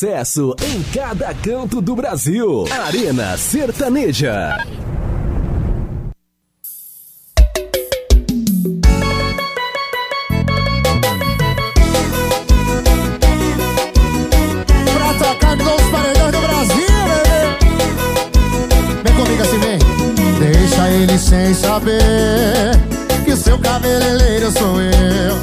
sucesso 0.00 0.56
em 0.62 0.82
cada 0.94 1.34
canto 1.34 1.78
do 1.82 1.94
Brasil. 1.94 2.64
Arena 2.86 3.36
Sertaneja. 3.36 4.56
Ele 20.92 21.18
sem 21.18 21.54
saber 21.54 22.72
que 23.24 23.34
seu 23.36 23.58
cabeleireiro 23.58 24.50
sou 24.50 24.80
eu. 24.80 25.36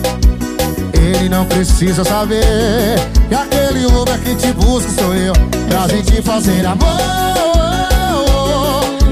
Ele 0.94 1.30
não 1.30 1.46
precisa 1.46 2.04
saber 2.04 3.17
que 3.28 3.36
aquele 3.36 3.86
Uber 3.86 4.20
que 4.20 4.36
te 4.36 4.54
busca 4.54 4.90
sou 4.92 5.14
eu. 5.16 5.34
Pra 5.68 5.88
gente 5.88 6.22
fazer 6.22 6.66
amor. 6.66 6.88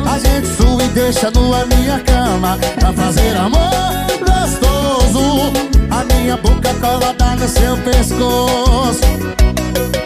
A 0.05 0.19
gente 0.19 0.47
sua 0.47 0.83
e 0.83 0.87
deixa 0.89 1.31
nua 1.31 1.65
minha 1.65 1.99
cama. 1.99 2.57
Pra 2.79 2.93
fazer 2.93 3.35
amor 3.35 4.05
gostoso. 4.19 5.51
A 5.91 6.03
minha 6.13 6.37
boca 6.37 6.73
colada 6.75 7.35
no 7.35 7.47
seu 7.47 7.77
pescoço. 7.77 9.01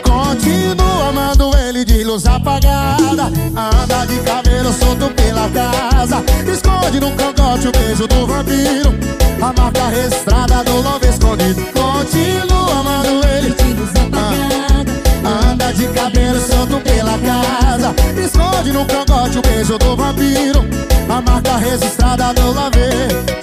Continua 0.03 0.88
amando 1.01 1.51
ele 1.57 1.85
de 1.85 2.03
luz 2.03 2.25
apagada. 2.25 3.31
Anda 3.55 4.05
de 4.05 4.19
cabelo 4.19 4.73
solto 4.73 5.09
pela 5.13 5.49
casa. 5.49 6.23
Esconde 6.51 6.99
no 6.99 7.11
cangote 7.11 7.67
o 7.67 7.71
beijo 7.71 8.07
do 8.07 8.27
vampiro. 8.27 8.93
A 9.41 9.53
marca 9.53 9.87
registrada 9.89 10.63
do 10.63 10.81
love 10.81 11.07
escondido. 11.07 11.61
Continua 11.73 12.79
amando 12.79 13.27
ele 13.27 13.53
de 13.53 13.73
luz 13.73 13.91
apagada. 13.95 14.91
Anda 15.23 15.71
de 15.73 15.87
cabelo 15.87 16.39
solto 16.39 16.79
pela 16.81 17.17
casa. 17.19 17.93
Esconde 18.17 18.71
no 18.71 18.85
cangote 18.85 19.37
o 19.37 19.41
beijo 19.41 19.77
do 19.77 19.95
vampiro. 19.95 20.65
A 21.09 21.21
marca 21.21 21.57
registrada 21.57 22.33
do 22.33 22.51
love 22.51 22.79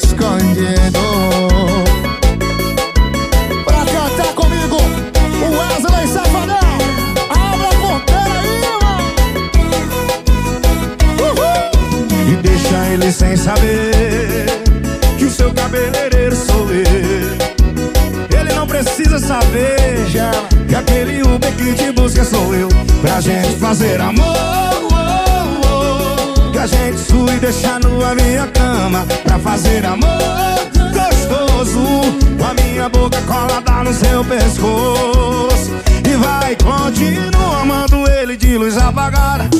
escondido 0.02 0.98
gente 23.26 23.56
fazer 23.56 24.00
amor, 24.00 24.36
que 26.52 26.58
a 26.58 26.66
gente 26.66 26.98
sua 26.98 27.34
e 27.34 27.40
deixar 27.40 27.80
nua 27.80 28.14
minha 28.14 28.46
cama. 28.46 29.04
Pra 29.24 29.36
fazer 29.40 29.84
amor 29.84 30.06
gostoso, 30.94 31.80
com 32.38 32.44
a 32.44 32.54
minha 32.54 32.88
boca 32.88 33.20
colada 33.22 33.82
no 33.82 33.92
seu 33.92 34.24
pescoço. 34.24 35.74
E 36.08 36.16
vai 36.16 36.56
continuar 36.56 37.62
amando 37.62 38.08
ele 38.08 38.36
de 38.36 38.56
luz 38.56 38.78
apagada. 38.78 39.50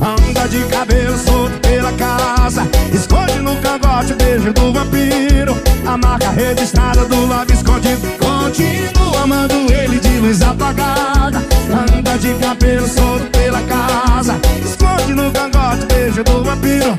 Anda 0.00 0.48
de 0.48 0.62
cabelo 0.66 1.18
solto 1.18 1.58
pela 1.58 1.92
casa. 1.94 2.68
Esconde 2.94 3.40
no 3.40 3.56
cangote 3.56 4.12
o 4.12 4.16
beijo 4.16 4.52
do 4.52 4.72
vampiro. 4.72 5.67
A 5.88 5.96
marca 5.96 6.28
registrada 6.28 7.06
do 7.06 7.24
love 7.24 7.50
escondido. 7.50 8.02
Continua 8.18 9.22
amando 9.22 9.54
ele 9.72 9.98
de 9.98 10.18
luz 10.18 10.42
apagada. 10.42 11.42
Anda 11.72 12.18
de 12.18 12.34
cabelo 12.34 12.86
solto 12.86 13.24
pela 13.30 13.62
casa. 13.62 14.38
Esconde 14.62 15.14
no 15.14 15.30
cangote 15.30 15.86
beijo 15.86 16.22
do 16.24 16.44
vampiro. 16.44 16.94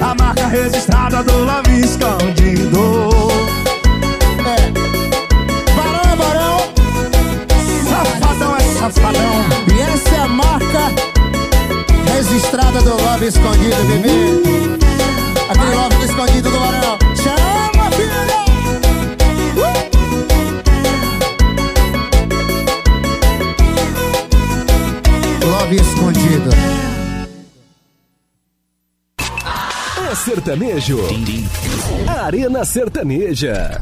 A 0.00 0.16
marca 0.20 0.48
registrada 0.48 1.22
do 1.22 1.44
love 1.44 1.80
escondido. 1.80 3.28
É 4.44 6.16
barão. 6.16 6.58
Safadão 7.88 8.56
é 8.56 8.60
safadão. 8.80 9.44
E 9.72 9.80
essa 9.80 10.14
é 10.16 10.18
a 10.18 10.26
marca 10.26 10.92
registrada 12.12 12.82
do 12.82 13.00
Love 13.00 13.26
Escondido, 13.26 13.76
bebê. 13.86 14.78
Aquele 15.48 15.74
Love 15.76 16.04
Escondido 16.04 16.50
do 16.50 16.58
Barão. 16.58 17.03
Escondido. 26.04 26.50
É 30.10 30.14
sertanejo. 30.14 30.98
Arena 32.06 32.62
Sertaneja. 32.62 33.80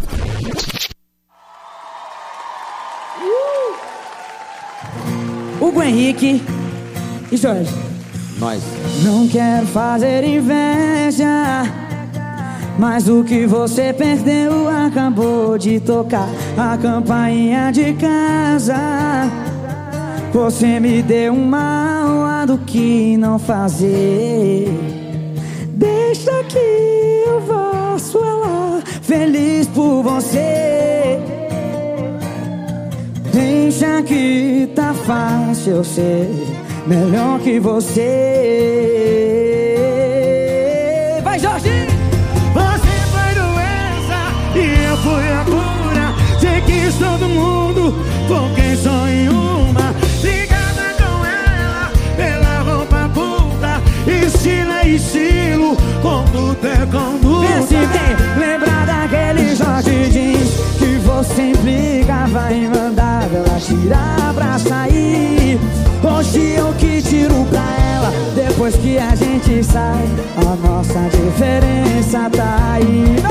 Hugo 5.61 5.83
Henrique 5.83 6.41
e 7.33 7.37
Jorge. 7.37 7.75
Nós. 8.39 8.63
Não 9.03 9.27
quero 9.27 9.67
fazer 9.67 10.23
inveja, 10.23 11.65
mas 12.79 13.09
o 13.09 13.25
que 13.25 13.47
você 13.47 13.93
perdeu 13.93 14.69
acabou 14.69 15.59
de 15.59 15.81
tocar 15.81 16.29
a 16.57 16.79
campainha 16.79 17.73
de 17.73 17.93
casa. 17.95 18.79
Você 20.33 20.81
me 20.81 21.03
deu 21.03 21.35
uma 21.35 22.05
aula 22.05 22.47
do 22.47 22.57
que 22.59 23.17
não 23.19 23.39
fazer. 23.39 24.67
Deixa 25.69 26.43
que 26.45 26.59
eu 27.27 27.43
faço 27.43 28.19
ela 28.19 28.83
feliz 29.03 29.67
por 29.69 30.03
você. 30.03 31.21
Deixa 33.33 34.03
que 34.03 34.71
tá 34.75 34.95
fácil 34.95 35.77
eu 35.77 35.85
ser 35.85 36.29
melhor 36.87 37.39
que 37.41 37.61
você. 37.61 38.01
Vai, 41.23 41.39
Jorge! 41.39 41.87
Você 42.55 42.89
foi 43.13 43.35
doença 43.35 44.19
e 44.57 44.61
eu 44.89 44.97
fui 44.97 45.29
a 45.31 45.45
cura. 45.45 45.73
Foquei 48.29 48.77
só 48.77 49.09
em 49.09 49.29
uma 49.29 49.62
Estilo 54.95 55.75
Vê 57.41 57.63
se 57.67 57.75
bem, 57.75 58.17
lembra 58.39 58.85
daquele 58.85 59.57
short 59.57 59.89
jeans 60.11 60.51
Que 60.79 60.99
você 60.99 61.51
implicava 61.51 62.53
em 62.53 62.69
mandar 62.69 63.27
ela 63.33 63.59
tirar 63.59 64.35
pra 64.35 64.59
sair. 64.59 65.59
Hoje 66.03 66.57
eu 66.57 66.73
que 66.75 67.01
tiro 67.01 67.47
pra 67.47 67.65
ela 67.95 68.13
Depois 68.35 68.75
que 68.77 68.99
a 68.99 69.15
gente 69.15 69.65
sai 69.65 70.05
A 70.37 70.57
nossa 70.57 71.01
diferença 71.09 72.29
tá 72.29 72.73
aí 72.75 73.22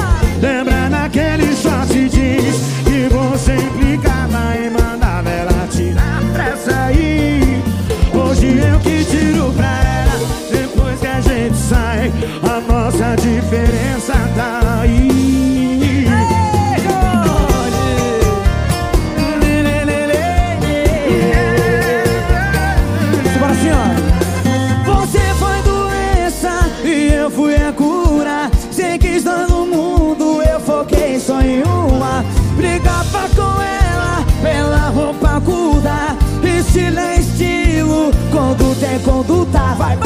Estilo 36.71 36.99
é 36.99 37.15
estilo, 37.17 38.11
conduta 38.31 38.85
é 38.85 38.99
conduta. 38.99 39.59
Vai. 39.77 39.97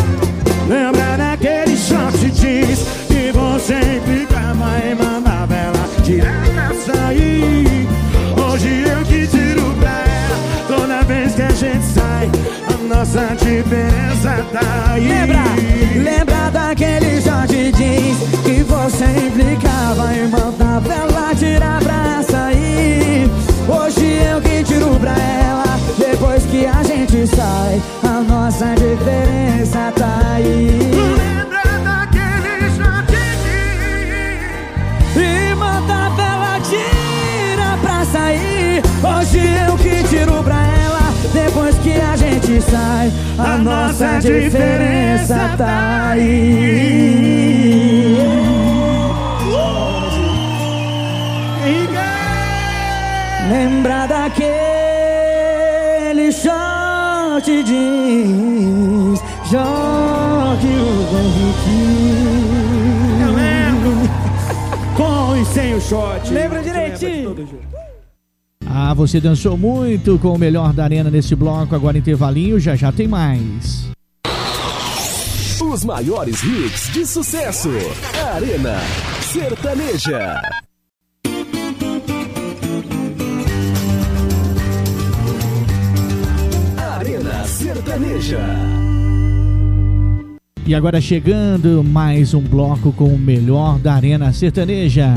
Lembra 0.68 1.16
daquele 1.16 1.78
short 1.78 2.18
jeans 2.32 2.80
Que 3.07 3.32
você 3.32 3.97
implicava 3.97 4.80
em 4.84 4.95
mandar 4.95 5.47
ela 5.51 6.03
tirar 6.03 6.43
pra 6.55 6.74
sair 6.74 7.88
Hoje 8.36 8.84
eu 8.89 9.05
que 9.05 9.28
tiro 9.28 9.76
pra 9.80 9.91
ela 9.91 10.38
Toda 10.68 11.03
vez 11.03 11.36
que 11.36 11.43
a 11.43 11.51
gente 11.51 11.86
sai 11.86 12.32
A 12.74 12.95
nossa 12.95 13.36
diferença 13.36 14.43
tá 14.51 14.91
aí 14.91 15.07
Lembra, 15.07 15.43
lembra 16.03 16.49
daquele 16.49 17.22
short 17.22 17.53
jeans 17.74 18.18
Que 18.43 18.63
você 18.63 19.05
implicava 19.05 20.16
em 20.16 20.28
mandar 20.30 20.82
ela 20.91 21.14
sai. 27.28 27.82
A 28.03 28.21
nossa 28.21 28.76
diferença 28.76 29.91
tá 29.95 30.34
aí. 30.36 30.80
Lembra 31.17 31.63
daquele 31.84 32.69
jeans 32.69 32.78
E 35.15 35.55
mandava 35.55 36.21
ela 36.21 36.59
tirar 36.59 37.78
pra 37.80 38.05
sair. 38.05 38.82
Hoje 39.03 39.39
eu 39.67 39.78
que 39.78 40.03
tiro 40.07 40.43
pra 40.43 40.55
ela 40.55 41.13
Depois 41.34 41.78
que 41.80 41.99
a 41.99 42.15
gente 42.15 42.61
sai. 42.61 43.11
A 43.38 43.57
nossa 43.57 44.19
diferença 44.19 45.55
tá 45.57 46.09
aí. 46.11 46.76
Lembra 53.49 54.07
daquele 54.07 54.74
short 57.46 57.64
jeans 57.64 59.20
Jogue 59.50 60.74
o 60.82 61.06
Eu 63.22 63.34
lembro 63.34 63.91
Com 64.98 65.36
e 65.38 65.46
sem 65.46 65.76
o 65.76 65.82
short 65.82 66.34
Lembra 66.34 66.64
Você 66.64 66.72
direitinho. 66.72 67.36
Ah, 68.68 68.93
você 68.93 69.22
dançou 69.22 69.56
muito 69.58 70.18
com 70.20 70.34
o 70.34 70.39
melhor 70.39 70.74
da 70.74 70.84
arena 70.84 71.10
nesse 71.10 71.36
bloco. 71.36 71.76
Agora 71.76 71.98
intervalinho, 71.98 72.60
já 72.60 72.76
já 72.76 72.91
tem 72.91 73.08
mais. 73.08 73.88
Os 75.62 75.86
maiores 75.86 76.43
hits 76.43 76.91
de 76.91 77.06
sucesso. 77.06 77.70
Arena 78.34 78.80
Sertaneja. 79.22 80.41
E 90.68 90.74
agora 90.74 90.99
chegando 90.99 91.84
mais 91.84 92.34
um 92.34 92.41
bloco 92.41 92.91
com 92.91 93.05
o 93.05 93.20
melhor 93.20 93.78
da 93.78 93.93
arena 93.93 94.34
sertaneja. 94.34 95.13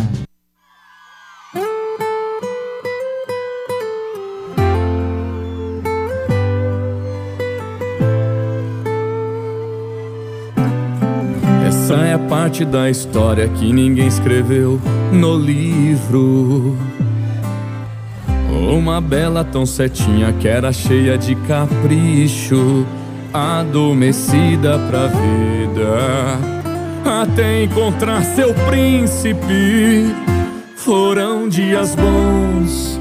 Essa 11.67 11.95
é 11.95 12.13
a 12.13 12.19
parte 12.19 12.67
da 12.67 12.91
história 12.91 13.49
que 13.49 13.73
ninguém 13.73 14.07
escreveu 14.07 14.79
no 15.11 15.35
livro. 15.39 16.77
Uma 18.71 19.01
bela 19.01 19.43
tão 19.43 19.65
cetinha 19.65 20.31
que 20.31 20.47
era 20.47 20.71
cheia 20.75 21.17
de 21.17 21.35
capricho, 21.35 22.87
adormecida 23.33 24.79
pra 24.89 25.07
vida. 25.07 26.39
Até 27.23 27.65
encontrar 27.65 28.23
seu 28.23 28.53
príncipe, 28.69 30.15
foram 30.77 31.49
dias 31.49 31.95
bons. 31.95 33.01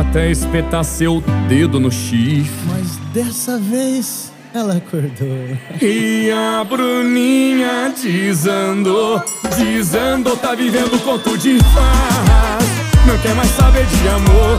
Até 0.00 0.30
espetar 0.30 0.84
seu 0.84 1.22
dedo 1.48 1.80
no 1.80 1.90
chifre. 1.90 2.68
Mas 2.68 2.96
dessa 3.12 3.58
vez 3.58 4.32
ela 4.54 4.76
acordou. 4.76 5.58
E 5.82 6.30
a 6.30 6.62
Bruninha 6.64 7.92
desandou, 8.00 9.20
desandou, 9.56 10.36
tá 10.36 10.54
vivendo 10.54 11.02
conto 11.04 11.36
de 11.36 11.58
faz. 11.58 12.64
Não 13.06 13.18
quer 13.18 13.34
mais 13.34 13.50
saber 13.50 13.84
de 13.84 14.08
amor, 14.08 14.58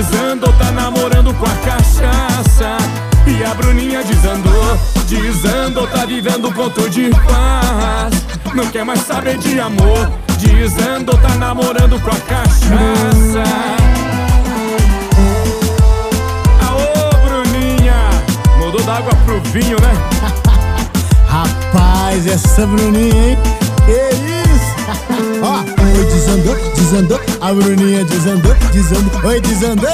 desandou, 0.00 0.50
tá 0.54 0.70
namorando 0.72 1.34
com 1.34 1.44
a 1.44 1.54
cachaça. 1.56 2.78
E 3.26 3.44
a 3.44 3.54
Bruninha 3.54 4.02
desandou, 4.02 4.78
desandou, 5.06 5.86
tá 5.88 6.06
vivendo 6.06 6.52
conto 6.54 6.88
de 6.88 7.10
paz. 7.10 8.14
Não 8.54 8.66
quer 8.68 8.82
mais 8.82 9.00
saber 9.00 9.36
de 9.36 9.60
amor, 9.60 10.10
desandou, 10.38 11.18
tá 11.18 11.34
namorando 11.34 12.00
com 12.00 12.10
a 12.10 12.20
cachaça. 12.20 13.44
Mudou 18.58 18.82
d'água 18.82 19.12
pro 19.26 19.40
vinho, 19.50 19.76
né? 19.80 19.92
Rapaz, 21.28 22.26
essa 22.26 22.66
Bruninha, 22.66 23.32
hein? 23.32 24.29
Desandou, 26.20 26.56
desandou. 26.74 27.20
A 27.40 27.52
Bruninha 27.52 28.04
desandou, 28.04 28.54
desandou. 28.72 29.30
Oi, 29.30 29.40
desandou. 29.40 29.88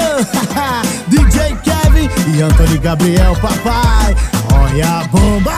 DJ 1.09 1.57
Kevin 1.63 2.37
e 2.37 2.43
Antônio 2.43 2.81
Gabriel, 2.81 3.37
papai. 3.37 4.17
Olha 4.53 4.89
a 4.89 5.05
bomba. 5.05 5.53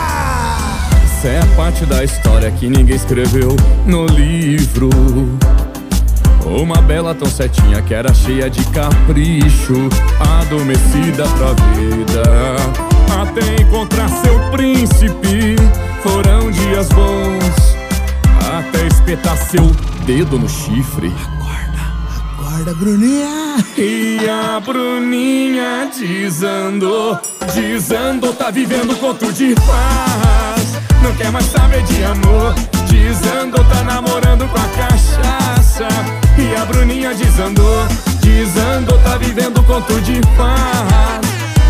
Essa 1.04 1.28
é 1.28 1.40
a 1.40 1.46
parte 1.56 1.84
da 1.86 2.04
história 2.04 2.50
que 2.50 2.68
ninguém 2.68 2.96
escreveu 2.96 3.56
no 3.86 4.06
livro. 4.06 4.90
Uma 6.44 6.80
bela 6.82 7.14
tão 7.14 7.28
cetinha 7.28 7.82
que 7.82 7.92
era 7.92 8.12
cheia 8.14 8.48
de 8.48 8.64
capricho, 8.66 9.88
adormecida 10.40 11.24
pra 11.36 11.52
vida. 11.74 12.22
Até 13.20 13.62
encontrar 13.62 14.08
seu 14.08 14.38
príncipe, 14.50 15.56
foram 16.02 16.50
dias 16.50 16.88
bons. 16.90 17.76
Até 18.58 18.86
espetar 18.86 19.36
seu 19.36 19.70
dedo 20.08 20.38
no 20.38 20.48
chifre. 20.48 21.12
Acorda, 22.38 22.72
Bruninha. 22.76 23.58
E 23.76 24.18
a 24.26 24.58
Bruninha 24.58 25.90
desandou, 25.94 27.18
desandou, 27.54 28.32
tá 28.32 28.50
vivendo 28.50 28.98
conto 28.98 29.30
de 29.30 29.54
paz. 29.54 30.80
Não 31.02 31.14
quer 31.14 31.30
mais 31.30 31.44
saber 31.44 31.82
de 31.82 32.02
amor, 32.04 32.54
desandou, 32.88 33.62
tá 33.64 33.82
namorando 33.84 34.48
com 34.48 34.56
a 34.56 34.68
cachaça. 34.80 35.88
E 36.38 36.56
a 36.56 36.64
Bruninha 36.64 37.12
desandou, 37.12 37.86
desandou, 38.22 38.98
tá 39.00 39.18
vivendo 39.18 39.62
conto 39.64 40.00
de 40.00 40.22
paz. 40.38 41.20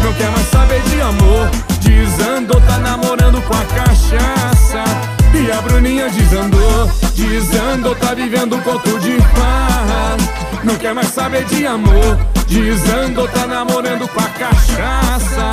Não 0.05 0.13
quer 0.13 0.31
mais 0.31 0.47
saber 0.47 0.81
de 0.83 1.01
amor, 1.01 1.51
desandou, 1.81 2.61
tá 2.61 2.79
namorando 2.79 3.43
com 3.43 3.55
a 3.55 3.65
cachaça. 3.65 5.18
E 5.35 5.51
a 5.51 5.61
Bruninha 5.63 6.09
desandou, 6.11 6.91
desandou, 7.15 7.95
tá 7.95 8.15
vivendo 8.15 8.59
conto 8.63 8.99
de 8.99 9.17
paz. 9.35 10.23
não 10.65 10.77
quer 10.77 10.95
mais 10.95 11.09
saber 11.09 11.45
de 11.45 11.67
amor. 11.67 12.19
Desandou, 12.47 13.29
tá 13.29 13.47
namorando 13.47 14.09
com 14.09 14.21
a 14.21 14.29
cachaça. 14.29 15.51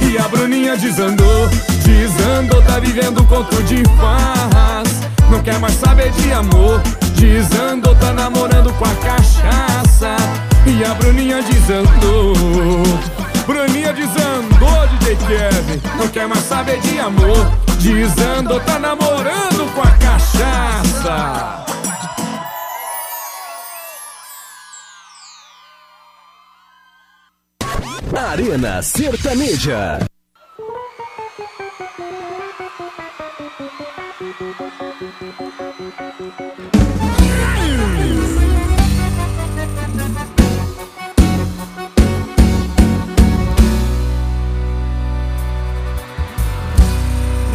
E 0.00 0.16
a 0.16 0.28
Bruninha 0.28 0.76
desandou, 0.76 1.48
desandou, 1.84 2.62
tá 2.62 2.78
vivendo 2.78 3.20
um 3.20 3.26
conto 3.26 3.62
de 3.64 3.82
farras. 3.98 4.88
Não 5.30 5.42
quer 5.42 5.58
mais 5.58 5.74
saber 5.74 6.10
de 6.12 6.32
amor. 6.32 6.80
Desandou, 7.14 7.94
tá 7.96 8.12
namorando 8.12 8.72
com 8.74 8.84
a 8.84 8.94
cachaça. 8.94 10.16
E 10.66 10.84
a 10.84 10.94
Bruninha 10.94 11.42
desandou. 11.42 12.34
Bruninha 13.46 13.92
desandou, 13.92 14.47
DJ 15.08 15.16
Kevin. 15.16 15.80
Não 15.96 16.08
quer 16.08 16.28
mais 16.28 16.44
saber 16.44 16.78
de 16.80 17.00
amor. 17.00 17.50
Desandou, 17.80 18.60
tá 18.60 18.78
namorando 18.78 19.74
com 19.74 19.80
a 19.80 19.90
cachaça. 19.92 21.64
Arena 28.14 28.82
Sertaneja. 28.82 29.98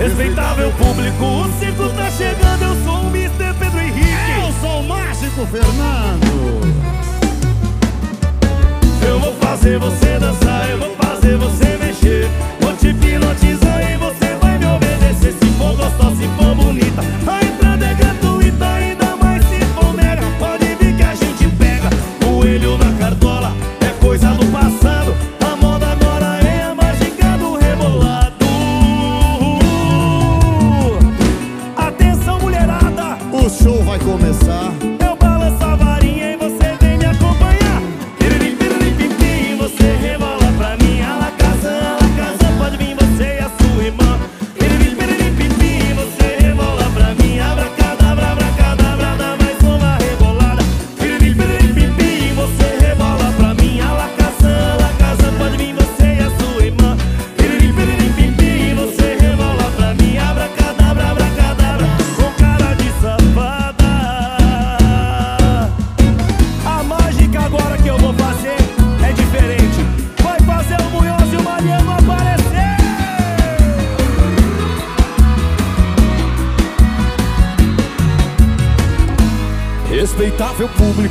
Respeitável 0.03 0.69
público, 0.73 1.23
o 1.23 1.59
circo 1.59 1.87
tá 1.95 2.11
chegando. 2.11 2.61
Eu 2.61 2.75
sou 2.83 3.05
o 3.05 3.07
Mr. 3.07 3.53
Pedro 3.57 3.79
Henrique. 3.79 4.31
Eu 4.37 4.51
sou 4.59 4.81
o 4.81 4.83
Mágico 4.83 5.45
Fernando. 5.45 6.61
Eu 9.07 9.17
vou 9.21 9.33
fazer 9.35 9.79
você 9.79 10.19
dançar, 10.19 10.69
eu 10.69 10.77
vou 10.77 10.93
fazer 10.97 11.37
você 11.37 11.77
mexer. 11.77 12.29
Vou 12.59 12.75
te 12.75 12.89
hipnotizar 12.89 13.72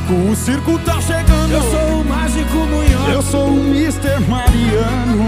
Público, 0.02 0.30
o 0.30 0.36
circo 0.36 0.78
tá 0.80 1.00
chegando. 1.00 1.52
Eu 1.52 1.62
sou 1.62 2.00
o 2.00 2.04
mágico 2.04 2.56
Munhoz. 2.56 3.12
Eu 3.12 3.22
sou 3.22 3.48
o 3.48 3.60
Mr. 3.60 4.20
Mariano. 4.28 5.22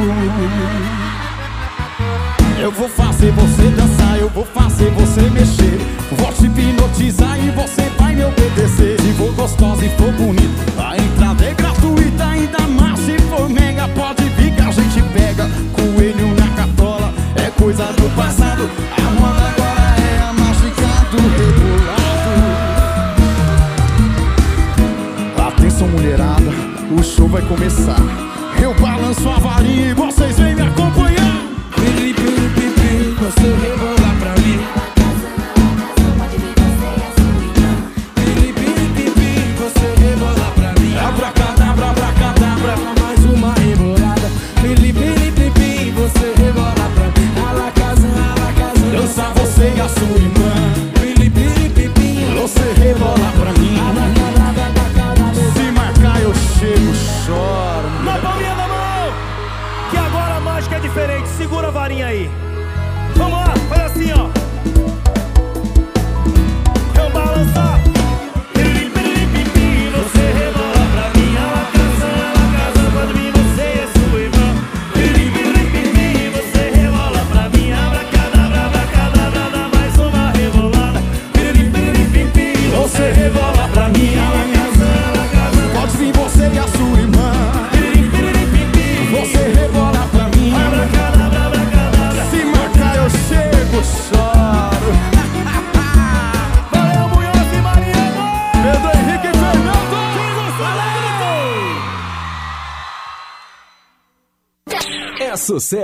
Eu 2.61 2.71
vou 2.71 2.89
fazer 2.89 3.31
você 3.33 3.69
dançar, 3.71 4.19
eu 4.19 4.29
vou 4.29 4.45
fazer 4.45 4.91
você 4.91 5.23
mexer. 5.31 5.79
Vou 6.13 6.33
te 6.33 6.47
hipnotizar 6.47 7.39
e 7.39 7.51
você 7.51 7.91
vai 7.99 8.15
me 8.15 8.25
obedecer. 8.25 8.97
E 9.01 9.13
for 9.15 9.33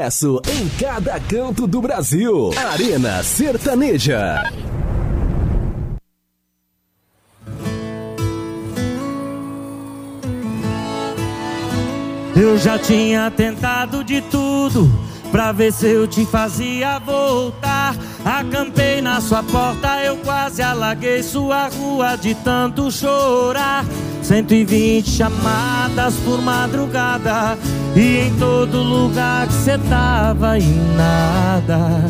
sucesso 0.01 0.41
em 0.49 0.69
cada 0.79 1.21
canto 1.21 1.67
do 1.67 1.83
Brasil. 1.83 2.51
Arena 2.57 3.23
Sertaneja. 3.23 4.51
Eu 12.35 12.57
já 12.57 12.79
tinha 12.79 13.31
tentado 13.31 14.03
de 14.03 14.23
tudo 14.23 14.91
pra 15.31 15.53
ver 15.53 15.73
se 15.73 15.87
eu 15.89 16.07
te 16.07 16.25
fazia 16.25 16.99
voltar. 17.01 17.95
Acampei 18.25 19.03
na 19.03 19.21
sua 19.21 19.43
porta, 19.43 20.03
eu 20.03 20.17
quase 20.19 20.63
alaguei 20.63 21.23
sua 21.23 21.69
rua 21.69 22.17
de 22.17 22.35
tanto 22.37 22.91
chorar. 22.91 23.85
120 24.23 25.11
chamadas 25.11 26.15
por 26.25 26.41
madrugada 26.41 27.59
e 27.95 28.27
em 28.27 28.35
todo 28.37 28.83
lugar 28.83 29.47
que 29.47 29.53
cê 29.53 29.79
tava 29.89 30.59
e 30.59 30.81
nada. 30.97 32.05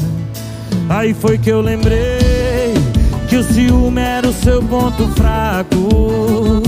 Aí 0.89 1.15
foi 1.15 1.39
que 1.39 1.51
eu 1.51 1.61
lembrei 1.61 2.75
que 3.29 3.37
o 3.37 3.45
ciúme 3.45 4.01
era 4.01 4.29
o 4.29 4.33
seu 4.33 4.63
ponto 4.63 5.07
fraco. 5.09 6.63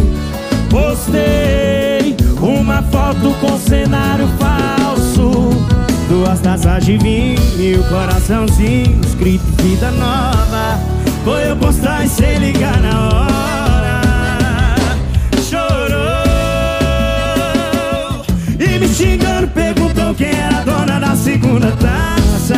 Postei 0.71 2.17
uma 2.41 2.83
foto 2.85 3.35
com 3.41 3.59
cenário 3.59 4.29
falso. 4.39 5.51
Duas 6.09 6.41
taças 6.41 6.85
de 6.85 6.97
vinho 6.99 7.41
e 7.59 7.75
o 7.75 7.85
coraçãozinho 7.85 9.01
escrito 9.05 9.45
vida 9.63 9.91
nova. 9.91 10.79
Foi 11.25 11.51
eu 11.51 11.57
postar 11.57 12.05
e 12.05 12.09
sem 12.09 12.39
ligar 12.39 12.81
na 12.81 13.09
hora. 13.09 13.32
Segunda 21.43 21.73
taça. 21.73 22.55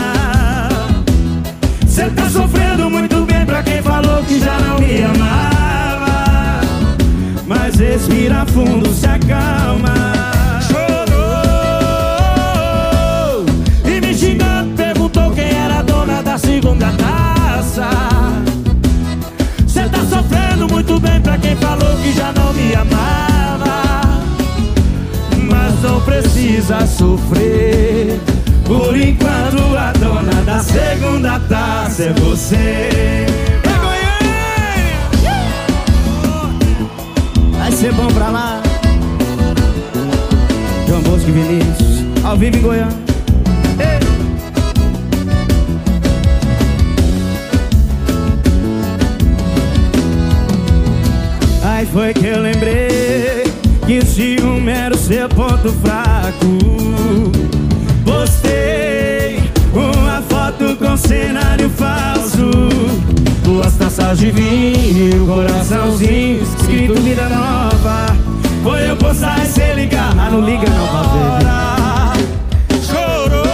Cê 1.87 2.11
tá 2.11 2.28
sofrendo 2.28 2.91
muito 2.91 3.24
bem 3.24 3.47
pra 3.47 3.62
quem 3.62 3.80
falou 3.82 4.22
que 4.24 4.39
já 4.39 4.59
não 4.59 4.78
me 4.78 5.03
amava. 5.03 6.61
Mas 7.47 7.76
respira 7.76 8.45
fundo, 8.47 8.93
se 8.93 9.07
acalma. 9.07 9.95
Chorou 10.68 11.07
e 13.87 14.01
me 14.01 14.14
xingando, 14.14 14.74
perguntou 14.76 15.30
quem 15.30 15.49
era 15.49 15.78
a 15.78 15.82
dona 15.82 16.22
da 16.22 16.37
segunda 16.37 16.93
taça. 16.93 17.89
Cê 19.66 19.89
tá 19.89 20.05
sofrendo 20.11 20.68
muito 20.70 21.01
bem 21.01 21.20
pra 21.22 21.39
quem 21.39 21.57
falou 21.57 21.97
que 22.03 22.12
já 22.12 22.32
não 22.32 22.53
me 22.53 22.74
amava. 22.74 24.03
Mas 25.49 25.82
não 25.82 26.01
precisa 26.03 26.87
sofrer. 26.87 28.34
Por 28.67 28.97
enquanto 28.97 29.77
a 29.77 29.93
dona 29.93 30.43
da 30.43 30.59
segunda 30.61 31.39
taça 31.49 32.05
é 32.05 32.12
você. 32.15 33.27
Vai 37.59 37.73
ser 37.73 37.93
bom 37.93 38.07
pra 38.09 38.29
lá. 38.29 38.62
João 40.87 41.03
Bosco 41.03 41.29
e 41.29 41.33
Vinícius, 41.33 42.05
ao 42.25 42.37
vivo 42.37 42.57
em 42.57 42.62
Goiânia. 42.62 43.05
Aí 51.62 51.87
foi 51.87 52.15
que 52.15 52.27
eu 52.27 52.41
lembrei 52.41 53.45
que 53.87 53.99
o 53.99 54.07
ciúme 54.07 54.71
era 54.71 54.95
o 54.95 54.99
seu 54.99 55.29
ponto 55.29 55.73
fraco. 55.83 57.64
Foto 60.65 60.77
com 60.77 60.97
cenário 60.97 61.69
falso. 61.71 62.51
Duas 63.43 63.75
taças 63.75 64.19
de 64.19 64.31
vinho, 64.31 65.27
coraçãozinho, 65.27 66.43
escrito 66.43 67.01
vida 67.03 67.29
nova. 67.29 68.07
Foi 68.62 68.91
eu 68.91 68.97
postar 68.97 69.43
e 69.43 69.47
cê 69.47 69.75
ligar, 69.75 70.15
mas 70.15 70.33
não 70.33 70.41
liga 70.41 70.69
não 70.71 70.89
pra 70.89 71.03
ver. 71.12 72.25
Chorou 72.83 73.45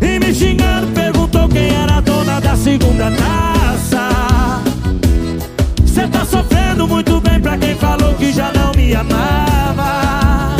e 0.00 0.18
me 0.18 0.34
xingando, 0.34 0.86
perguntou 0.92 1.48
quem 1.48 1.68
era 1.74 1.98
a 1.98 2.00
dona 2.00 2.40
da 2.40 2.56
segunda 2.56 3.10
taça. 3.10 4.62
Cê 5.84 6.06
tá 6.08 6.24
sofrendo 6.24 6.88
muito 6.88 7.20
bem 7.20 7.38
pra 7.40 7.58
quem 7.58 7.74
falou 7.74 8.14
que 8.14 8.32
já 8.32 8.50
não 8.52 8.72
me 8.72 8.94
amava. 8.94 10.56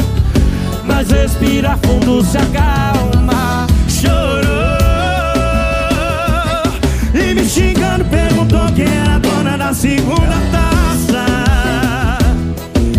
Mas 0.85 1.11
respira 1.11 1.79
fundo, 1.83 2.23
se 2.23 2.37
acalma. 2.37 3.74
Chorou 4.05 4.65
e 7.15 7.35
me 7.35 7.45
xingando, 7.49 8.05
perguntou 8.05 8.67
quem 8.75 8.85
era 8.85 9.15
a 9.15 9.19
dona 9.19 9.57
da 9.57 9.73
segunda 9.73 10.37
taça. 10.53 11.25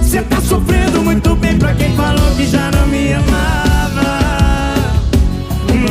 Cê 0.01 0.22
tá 0.24 0.41
sofrendo 0.41 1.03
muito 1.03 1.36
bem 1.36 1.58
pra 1.58 1.74
quem 1.74 1.95
falou 1.95 2.32
que 2.36 2.47
já 2.47 2.72
não 2.72 2.88
me 2.88 3.14
amava. 3.14 4.20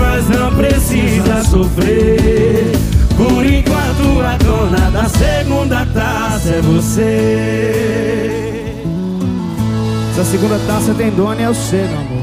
Mas 0.01 0.29
não 0.29 0.55
precisa 0.55 1.45
sofrer. 1.45 2.73
Por 3.17 3.47
enquanto 3.47 4.21
a 4.21 4.37
dona 4.39 4.91
da 4.91 5.09
segunda 5.09 5.87
taça 5.87 6.49
é 6.49 6.61
você. 6.61 8.35
Essa 10.11 10.25
segunda 10.25 10.59
taça 10.67 10.95
tem 10.95 11.11
dono 11.11 11.41
é 11.41 11.49
o 11.49 11.55
C, 11.55 11.77
meu 11.77 11.99
amor. 11.99 12.14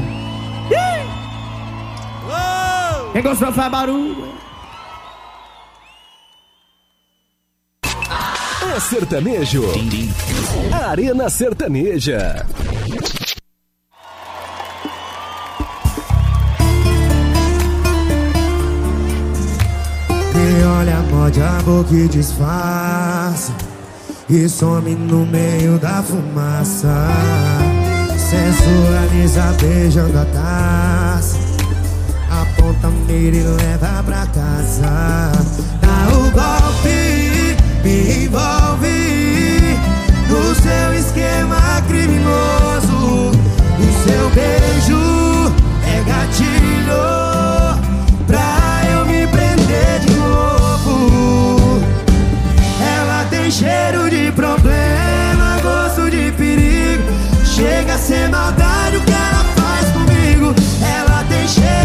Quem 3.22 3.30
gostou 3.30 3.52
faz 3.52 3.70
barulho. 3.70 4.32
É 8.74 8.80
sertanejo. 8.80 9.62
Arena 10.88 11.30
Sertaneja. 11.30 12.44
Me 20.34 20.64
olha, 20.64 20.96
morde 21.02 21.40
a 21.40 21.62
boca 21.62 21.94
e 21.94 22.08
disfarça 22.08 23.52
E 24.28 24.48
some 24.48 24.96
no 24.96 25.24
meio 25.26 25.78
da 25.78 26.02
fumaça 26.02 27.06
Sensualiza 28.18 29.56
beijando 29.60 30.18
a 30.18 30.24
taça 30.24 31.01
Aponta 32.62 32.86
a 32.86 32.90
mira 32.90 33.36
e 33.36 33.42
leva 33.42 34.04
pra 34.04 34.24
casa. 34.26 35.32
Dá 35.80 36.08
o 36.14 36.30
golpe, 36.30 37.56
me 37.82 38.24
envolve 38.24 39.78
No 40.28 40.54
seu 40.54 40.94
esquema 40.94 41.82
criminoso. 41.88 43.32
O 43.80 43.92
seu 44.04 44.30
beijo 44.30 45.52
é 45.84 46.04
gatilho 46.08 47.02
Pra 48.28 48.82
eu 48.92 49.06
me 49.06 49.26
prender 49.26 49.98
de 49.98 50.14
novo. 50.14 51.82
Ela 52.80 53.24
tem 53.28 53.50
cheiro 53.50 54.08
de 54.08 54.30
problema 54.30 55.58
Gosto 55.64 56.08
de 56.08 56.30
perigo. 56.30 57.02
Chega 57.44 57.94
a 57.94 57.98
ser 57.98 58.28
maldade 58.28 58.98
o 58.98 59.00
que 59.00 59.10
ela 59.10 59.44
faz 59.56 59.90
comigo. 59.90 60.54
Ela 60.80 61.24
tem 61.28 61.48
cheiro 61.48 61.81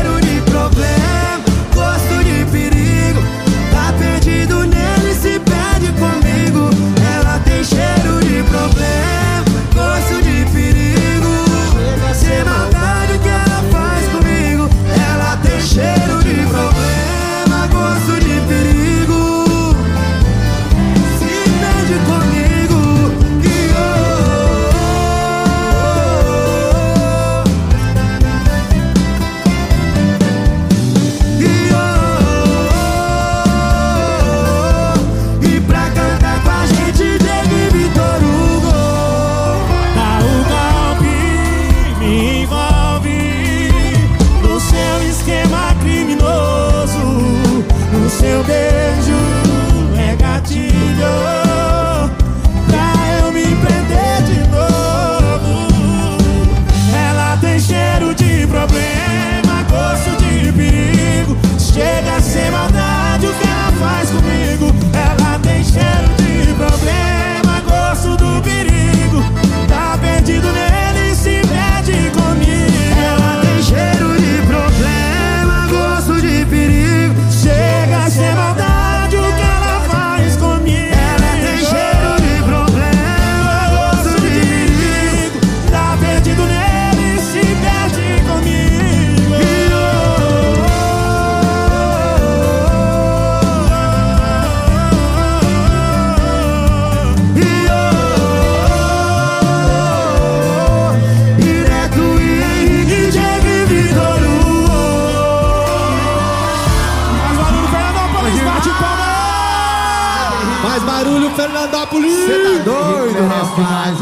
barulho, 111.66 111.68
Fernandópolis! 111.68 112.14
Você 112.14 112.40
tá 112.40 112.64
doido, 112.64 113.20
rapaz? 113.28 113.98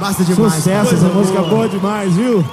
Basta 0.00 0.24
demais. 0.24 0.54
Sucesso, 0.54 0.94
essa 0.94 1.08
música 1.08 1.42
boa 1.42 1.68
demais, 1.68 2.14
viu? 2.14 2.44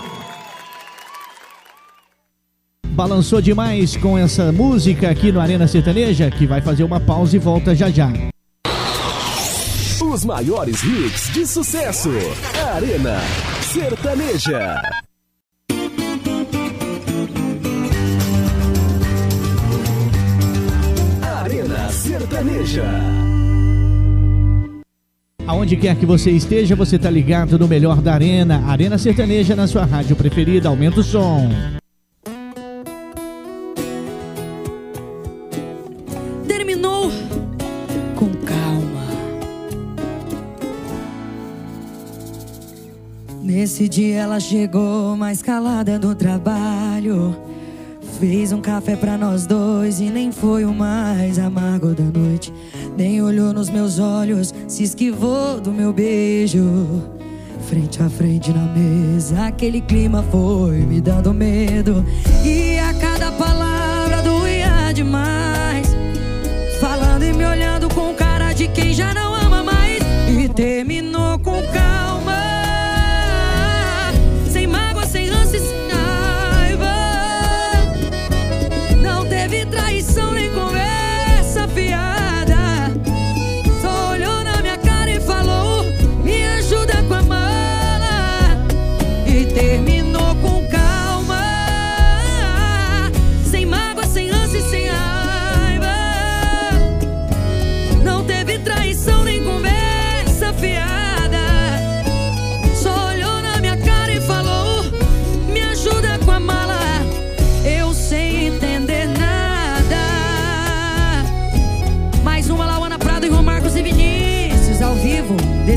balançou 2.95 3.41
demais 3.41 3.97
com 3.97 4.17
essa 4.17 4.53
música 4.53 5.09
aqui 5.09 5.29
no 5.29 5.41
Arena 5.41 5.67
Sertaneja, 5.67 6.31
que 6.31 6.47
vai 6.47 6.61
fazer 6.61 6.85
uma 6.85 6.97
pausa 6.97 7.35
e 7.35 7.39
volta 7.39 7.75
já 7.75 7.89
já. 7.89 8.09
Os 10.01 10.23
maiores 10.23 10.81
hits 10.81 11.33
de 11.33 11.45
sucesso. 11.45 12.09
Arena 12.73 13.19
Sertaneja. 13.61 14.81
Arena 21.21 21.89
Sertaneja. 21.89 23.24
Aonde 25.47 25.77
quer 25.77 25.95
que 25.95 26.07
você 26.07 26.31
esteja, 26.31 26.75
você 26.75 26.97
tá 26.97 27.07
ligado 27.09 27.59
no 27.59 27.67
melhor 27.67 28.01
da 28.01 28.13
Arena. 28.13 28.63
Arena 28.65 28.97
Sertaneja 28.97 29.55
na 29.55 29.67
sua 29.67 29.85
rádio 29.85 30.15
preferida. 30.15 30.69
Aumenta 30.69 31.01
o 31.01 31.03
som. 31.03 31.49
Terminou 36.47 37.11
com 38.15 38.29
calma. 38.43 39.05
Nesse 43.43 43.87
dia 43.87 44.21
ela 44.21 44.39
chegou 44.39 45.15
mais 45.15 45.43
calada 45.43 45.99
do 45.99 46.15
trabalho. 46.15 47.35
Fez 48.19 48.51
um 48.51 48.61
café 48.61 48.95
pra 48.95 49.15
nós 49.15 49.45
dois 49.45 49.99
e 49.99 50.09
nem 50.09 50.31
foi 50.31 50.65
o 50.65 50.73
mais 50.73 51.37
amargo 51.37 51.93
da 51.93 52.03
noite. 52.03 52.51
Nem 52.97 53.21
olhou 53.21 53.51
nos 53.51 53.69
meus 53.69 53.99
olhos, 53.99 54.53
se 54.67 54.83
esquivou 54.83 55.59
do 55.59 55.71
meu 55.71 55.91
beijo. 55.91 56.63
Frente 57.67 58.01
a 58.01 58.09
frente 58.09 58.53
na 58.53 58.61
mesa, 58.61 59.47
aquele 59.47 59.81
clima 59.81 60.23
foi 60.31 60.77
me 60.77 61.01
dando 61.01 61.33
medo. 61.33 62.05
E 62.45 62.77
a 62.77 62.93
cada 62.93 63.31
palavra 63.33 64.21
doía 64.21 64.93
demais. 64.93 65.87
Falando 66.79 67.23
e 67.23 67.33
me 67.33 67.45
olhando 67.45 67.89
com 67.93 68.13
cara 68.13 68.53
de 68.53 68.67
quem 68.67 68.93
já 68.93 69.13
não 69.13 69.33
ama 69.35 69.63
mais. 69.63 69.99
E 70.29 70.47
terminou 70.47 71.37
com 71.39 71.61
calma. 71.73 71.94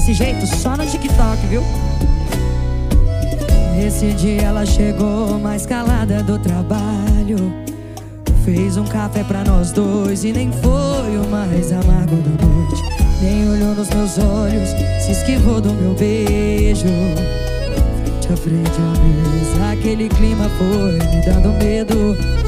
Desse 0.09 0.25
jeito, 0.25 0.47
só 0.47 0.75
no 0.75 0.87
TikTok, 0.87 1.47
viu? 1.49 1.63
Nesse 3.77 4.15
dia 4.15 4.41
ela 4.41 4.65
chegou 4.65 5.39
mais 5.39 5.67
calada 5.67 6.23
do 6.23 6.39
trabalho. 6.39 7.53
Fez 8.43 8.79
um 8.79 8.87
café 8.87 9.23
pra 9.23 9.45
nós 9.45 9.71
dois 9.71 10.25
e 10.25 10.33
nem 10.33 10.51
foi 10.51 11.19
o 11.19 11.29
mais 11.31 11.71
amargo 11.73 12.17
da 12.17 12.47
noite. 12.47 12.83
Nem 13.21 13.51
olhou 13.51 13.75
nos 13.75 13.91
meus 13.91 14.17
olhos, 14.17 14.71
se 15.05 15.13
esquivou 15.13 15.61
do 15.61 15.75
meu 15.75 15.93
beijo. 15.93 16.89
Frente 18.01 18.33
a 18.33 18.37
frente 18.39 18.79
à 18.81 18.95
mesa, 19.03 19.73
aquele 19.73 20.09
clima 20.09 20.49
foi 20.57 20.93
me 20.93 21.21
dando 21.27 21.53
medo. 21.63 22.48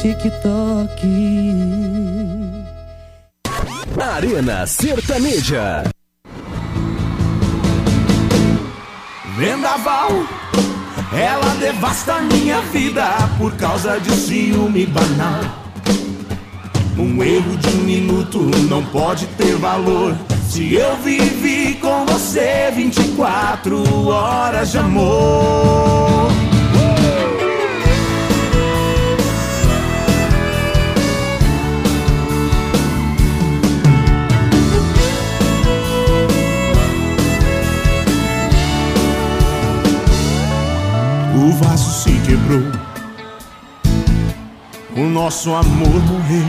TikTok. 0.00 1.00
Arena 4.14 4.66
Sertaneja. 4.66 5.84
Vendaval, 9.36 10.10
ela 11.12 11.54
devasta 11.60 12.20
minha 12.22 12.60
vida 12.72 13.04
por 13.38 13.54
causa 13.56 13.98
de 14.00 14.10
ciúme 14.12 14.86
banal. 14.86 15.40
Um 16.98 17.22
erro 17.22 17.56
de 17.56 17.68
um 17.68 17.82
minuto 17.82 18.38
não 18.68 18.84
pode 18.86 19.26
ter 19.38 19.56
valor. 19.56 20.16
Se 20.48 20.74
eu 20.74 20.96
vivi 20.98 21.74
com 21.80 22.04
você 22.06 22.70
24 22.74 24.08
horas 24.08 24.72
de 24.72 24.78
amor. 24.78 26.53
O 41.44 41.50
vaso 41.50 42.02
se 42.02 42.10
quebrou, 42.20 42.72
o 44.96 45.00
nosso 45.00 45.54
amor 45.54 46.00
morreu, 46.06 46.46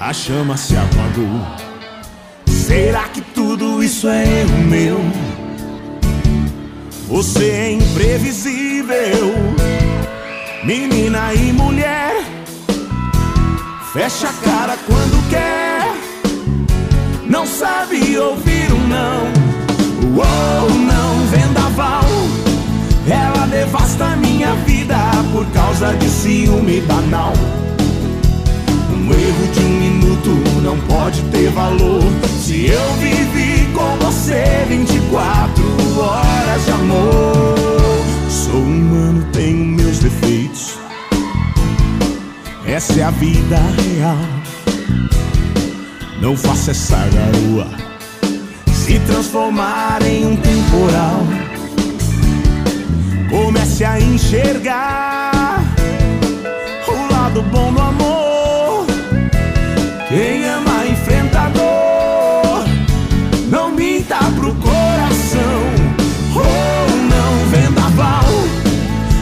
a 0.00 0.14
chama 0.14 0.56
se 0.56 0.74
apagou. 0.74 1.42
Será 2.46 3.02
que 3.08 3.20
tudo 3.20 3.84
isso 3.84 4.08
é 4.08 4.22
erro 4.40 4.58
meu? 4.64 4.98
Você 7.06 7.50
é 7.50 7.72
imprevisível, 7.72 9.34
menina 10.64 11.34
e 11.34 11.52
mulher. 11.52 12.14
Fecha 13.92 14.30
a 14.30 14.32
cara 14.32 14.78
quando 14.86 15.28
quer, 15.28 15.92
não 17.28 17.46
sabe 17.46 18.16
ouvir 18.16 18.72
um 18.72 18.88
não. 18.88 19.26
Uou, 20.16 20.70
não. 20.78 21.15
Ela 23.08 23.46
devasta 23.46 24.16
minha 24.16 24.54
vida 24.66 24.96
por 25.32 25.46
causa 25.52 25.94
de 25.94 26.08
ciúme 26.08 26.80
banal. 26.82 27.32
Um 28.92 29.12
erro 29.12 29.46
de 29.52 29.60
um 29.60 29.80
minuto 29.80 30.30
não 30.62 30.78
pode 30.80 31.22
ter 31.30 31.50
valor. 31.50 32.02
Se 32.40 32.66
eu 32.66 32.92
vivi 32.94 33.68
com 33.72 34.04
você 34.04 34.64
24 34.68 35.64
horas 36.00 36.64
de 36.64 36.70
amor. 36.72 37.54
Sou 38.28 38.60
humano, 38.60 39.24
tenho 39.32 39.64
meus 39.64 40.00
defeitos. 40.00 40.78
Essa 42.66 43.00
é 43.00 43.02
a 43.04 43.10
vida 43.10 43.56
real. 43.56 44.18
Não 46.20 46.36
faça 46.36 46.72
essa 46.72 46.96
garoa 46.96 47.86
se 48.86 49.00
transformar 49.00 50.00
em 50.02 50.26
um 50.26 50.36
temporal. 50.36 51.20
Comece 53.30 53.84
a 53.84 54.00
enxergar 54.00 55.26
lado 57.26 57.42
bom 57.42 57.72
do 57.72 57.80
amor. 57.80 58.86
Quem 60.08 60.48
ama 60.48 60.86
enfrenta 60.86 61.40
a 61.40 61.48
dor. 61.48 62.64
Não 63.50 63.72
minta 63.72 64.18
pro 64.36 64.54
coração. 64.54 65.60
Oh, 66.34 66.96
não 67.12 67.50
vendaval. 67.50 68.24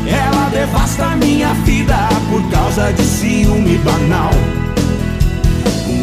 Ela 0.06 0.48
devasta 0.50 1.16
minha 1.16 1.54
vida 1.64 2.08
por 2.30 2.42
causa 2.50 2.92
de 2.92 3.02
ciúme 3.02 3.78
banal. 3.78 4.30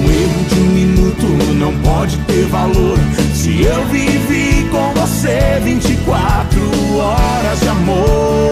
Um 0.02 0.10
erro 0.10 0.43
de 0.49 0.60
um 0.60 0.66
minuto 0.74 1.28
não 1.54 1.74
pode 1.80 2.18
ter 2.26 2.45
valor. 2.47 2.97
Se 3.36 3.62
eu 3.62 3.86
vivi 3.86 4.68
com 4.72 4.93
você 4.99 5.60
24 5.64 6.97
horas 6.97 7.60
de 7.60 7.68
amor. 7.68 8.52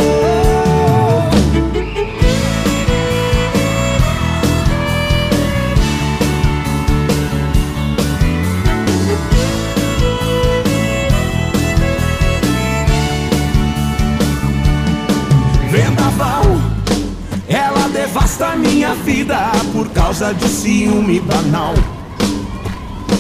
Vendaval, 15.72 16.44
ela 17.48 17.88
devasta 17.90 18.56
minha 18.56 18.94
vida 18.96 19.52
por 19.74 19.88
causa 20.00 20.34
de 20.34 20.48
ciúme 20.48 21.20
banal. 21.20 21.74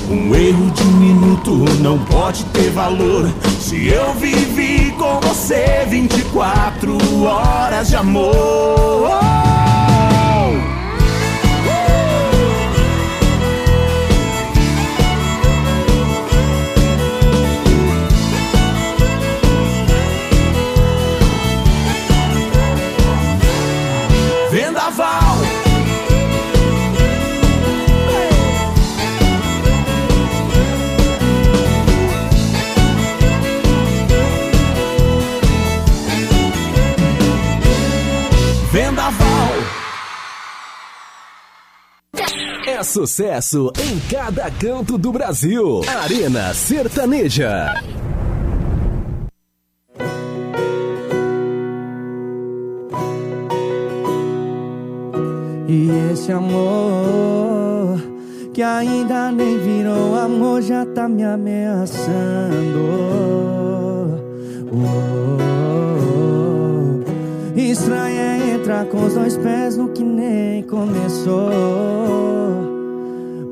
Um 0.10 0.34
erro 0.34 0.72
de 0.72 0.84
um 0.84 0.92
minuto 0.94 1.52
não 1.82 2.00
pode 2.00 2.46
ter 2.46 2.72
valor. 2.72 3.30
Se 3.60 3.88
eu 3.90 4.14
vivi 4.14 4.92
com 4.98 5.20
você 5.20 5.86
24 5.88 6.98
horas 7.24 7.90
de 7.90 7.98
amor. 7.98 9.59
Sucesso 42.84 43.72
em 43.78 44.00
cada 44.10 44.50
canto 44.50 44.98
do 44.98 45.12
Brasil. 45.12 45.82
Arena 46.02 46.54
Sertaneja. 46.54 47.84
E 55.68 55.90
esse 56.12 56.32
amor 56.32 58.02
que 58.54 58.64
ainda 58.64 59.32
nem 59.32 59.58
virou 59.60 60.16
amor 60.16 60.62
já 60.62 60.86
tá 60.86 61.08
me 61.08 61.24
ameaçando. 61.24 62.10
Oh, 64.72 64.76
oh, 64.76 64.86
oh. 64.86 65.60
É 67.60 68.56
entrar 68.56 68.86
com 68.86 69.06
os 69.06 69.14
dois 69.14 69.38
pés 69.38 69.78
no 69.78 69.90
que 69.90 70.04
nem 70.04 70.64
começou. 70.64 71.69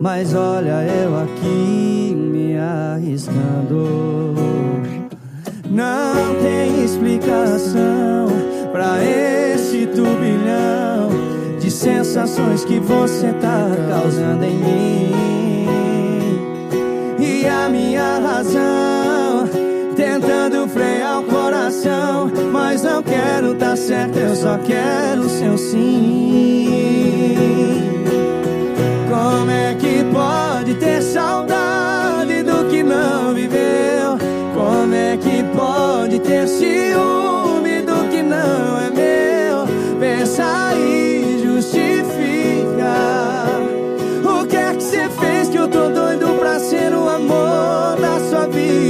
Mas 0.07 0.33
olha 0.33 0.85
eu 0.85 1.19
aqui 1.19 2.15
me 2.15 2.57
arriscando. 2.57 4.33
Não 5.69 6.33
tem 6.41 6.85
explicação 6.85 8.29
pra 8.71 9.03
esse 9.03 9.85
turbilhão 9.87 11.09
de 11.59 11.69
sensações 11.69 12.63
que 12.63 12.79
você 12.79 13.33
tá 13.33 13.67
causando 13.89 14.45
em 14.45 14.55
mim. 14.55 15.11
E 17.19 17.45
a 17.45 17.67
minha 17.67 18.19
razão 18.19 19.49
tentando 19.93 20.69
frear 20.69 21.19
o 21.19 21.23
coração, 21.23 22.31
mas 22.53 22.81
não 22.81 23.03
quero 23.03 23.55
tá 23.55 23.75
certo, 23.75 24.17
eu 24.17 24.33
só 24.37 24.57
quero 24.59 25.27
seu 25.27 25.57
sim. 25.57 26.66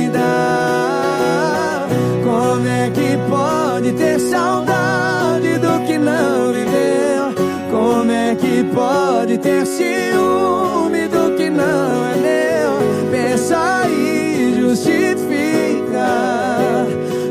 Vida? 0.07 1.87
Como 2.23 2.67
é 2.67 2.89
que 2.89 3.17
pode 3.29 3.91
ter 3.93 4.19
saudade 4.19 5.57
do 5.59 5.85
que 5.85 5.97
não 5.97 6.53
viveu? 6.53 7.33
Como 7.69 8.11
é 8.11 8.35
que 8.35 8.63
pode 8.73 9.37
ter 9.37 9.65
ciúme 9.65 11.07
do 11.07 11.35
que 11.35 11.49
não 11.49 12.05
é 12.05 12.15
meu? 12.15 13.11
Pensa 13.11 13.87
e 13.89 14.55
justifica. 14.59 16.07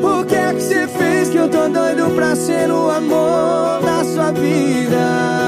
O 0.02 0.24
que 0.24 0.34
é 0.34 0.52
que 0.52 0.60
você 0.60 0.86
fez 0.86 1.30
que 1.30 1.36
eu 1.36 1.48
tô 1.48 1.68
doido 1.68 2.14
pra 2.14 2.36
ser 2.36 2.70
o 2.70 2.90
amor 2.90 3.80
da 3.82 4.04
sua 4.04 4.32
vida? 4.32 5.45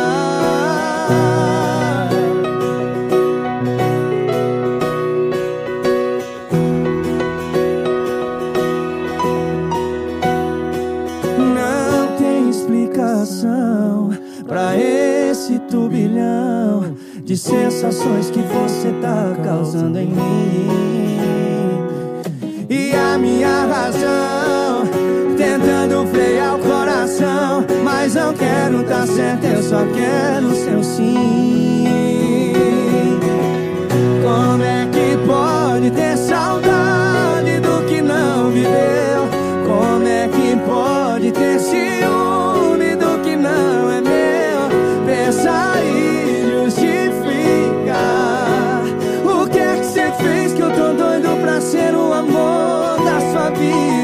Sensações 17.49 18.31
que 18.31 18.41
você 18.41 18.93
tá 19.01 19.35
causando 19.43 19.99
em 19.99 20.09
mim. 20.09 20.69
E 22.69 22.95
a 22.95 23.17
minha 23.17 23.65
razão 23.67 24.87
tentando 25.37 26.07
frear 26.09 26.57
o 26.57 26.59
coração, 26.59 27.65
mas 27.83 28.15
não 28.15 28.35
quero 28.35 28.83
tá 28.85 29.07
certo, 29.07 29.45
eu 29.45 29.63
só 29.63 29.85
quero 29.87 30.55
seu 30.55 30.83
sim. 30.85 31.87
Como 34.23 34.63
é 34.63 34.87
que 34.93 35.17
pode 35.27 35.91
ter 35.91 36.19
saudade 36.19 37.61
do 37.61 37.87
que 37.87 38.03
não 38.03 38.51
viveu? 38.51 38.98
Da 53.59 53.98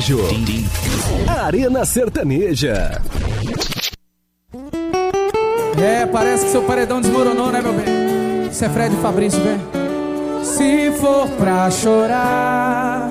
sertanejo. 0.00 0.18
Arena 1.26 1.84
Sertaneja. 1.84 3.00
É, 5.80 6.06
parece 6.06 6.46
que 6.46 6.50
seu 6.50 6.62
paredão 6.62 7.00
desmoronou, 7.00 7.52
né, 7.52 7.60
meu 7.60 7.72
bem? 7.72 8.48
Isso 8.50 8.64
é 8.64 8.68
Fred 8.68 8.94
Fabrício, 8.96 9.40
vem. 9.42 9.58
Se 10.42 10.90
for 10.98 11.28
pra 11.38 11.70
chorar, 11.70 13.10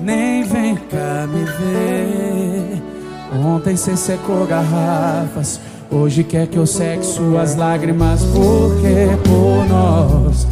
nem 0.00 0.42
vem 0.44 0.76
cá 0.76 1.26
me 1.28 1.44
ver. 1.44 2.82
Ontem 3.44 3.76
cê 3.76 3.96
secou 3.96 4.46
garrafas, 4.46 5.60
hoje 5.90 6.24
quer 6.24 6.46
que 6.46 6.56
eu 6.56 6.66
seque 6.66 7.04
suas 7.04 7.54
lágrimas, 7.56 8.22
porque 8.24 9.16
por 9.24 9.68
nós. 9.68 10.46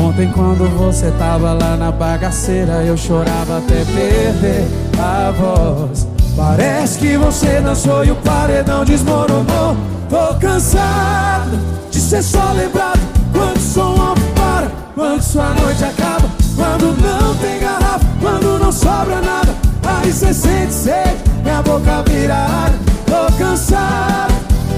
Ontem 0.00 0.30
quando 0.32 0.66
você 0.78 1.10
tava 1.12 1.52
lá 1.52 1.76
na 1.76 1.92
bagaceira, 1.92 2.82
eu 2.84 2.96
chorava 2.96 3.58
até 3.58 3.84
perder 3.84 4.66
a 4.98 5.30
voz. 5.30 6.08
Parece 6.34 6.98
que 6.98 7.18
você 7.18 7.60
dançou 7.60 8.02
e 8.02 8.10
o 8.10 8.16
paredão 8.16 8.82
desmoronou. 8.82 9.76
Tô 10.08 10.34
cansado 10.40 11.58
de 11.90 12.00
ser 12.00 12.22
só 12.22 12.52
lembrado 12.52 13.00
quando 13.30 13.56
o 13.56 13.60
som 13.60 14.14
para, 14.34 14.70
quando 14.94 15.22
sua 15.22 15.50
noite 15.50 15.84
acaba, 15.84 16.28
quando 16.56 16.96
não 17.02 17.34
tem 17.36 17.60
garrafa, 17.60 18.06
quando 18.20 18.58
não 18.58 18.72
sobra 18.72 19.20
nada. 19.20 19.54
Aí 19.84 20.10
cê 20.10 20.32
sente 20.32 20.72
sede, 20.72 21.16
minha 21.42 21.60
boca 21.60 22.02
vira. 22.08 22.72
Tô 23.04 23.30
cansado 23.36 24.32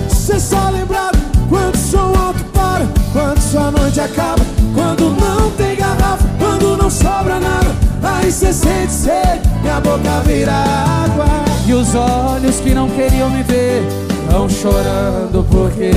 de 0.08 0.14
ser 0.14 0.40
só 0.40 0.68
lembrado 0.70 1.18
quando 1.48 1.74
o 1.74 1.78
som 1.78 2.21
quando 3.12 3.38
sua 3.40 3.70
noite 3.70 4.00
acaba, 4.00 4.44
quando 4.74 5.10
não 5.10 5.50
tem 5.52 5.76
garrafa, 5.76 6.28
quando 6.38 6.76
não 6.76 6.90
sobra 6.90 7.38
nada. 7.38 7.74
Aí 8.02 8.32
cê 8.32 8.52
sente 8.52 8.92
sede, 8.92 9.48
minha 9.60 9.80
boca 9.80 10.20
vira 10.24 10.52
água. 10.52 11.42
E 11.64 11.74
os 11.74 11.94
olhos 11.94 12.58
que 12.58 12.74
não 12.74 12.88
queriam 12.90 13.30
me 13.30 13.42
ver 13.44 13.86
Estão 14.24 14.48
chorando 14.48 15.46
porque 15.48 15.92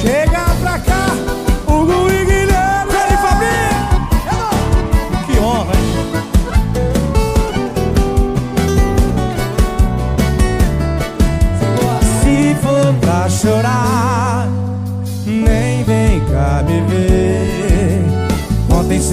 Chega 0.00 0.54
pra 0.60 0.78
cá, 0.78 1.08
Hugo 1.66 2.08
e 2.12 2.24
Guilherme 2.24 2.92
Fred 2.92 3.16
Fabinho 3.16 3.98
Que 5.26 5.38
honra, 5.40 5.74
hein? 5.74 5.84
Se 12.22 12.54
for 12.62 12.94
pra 13.00 13.28
chorar 13.28 13.83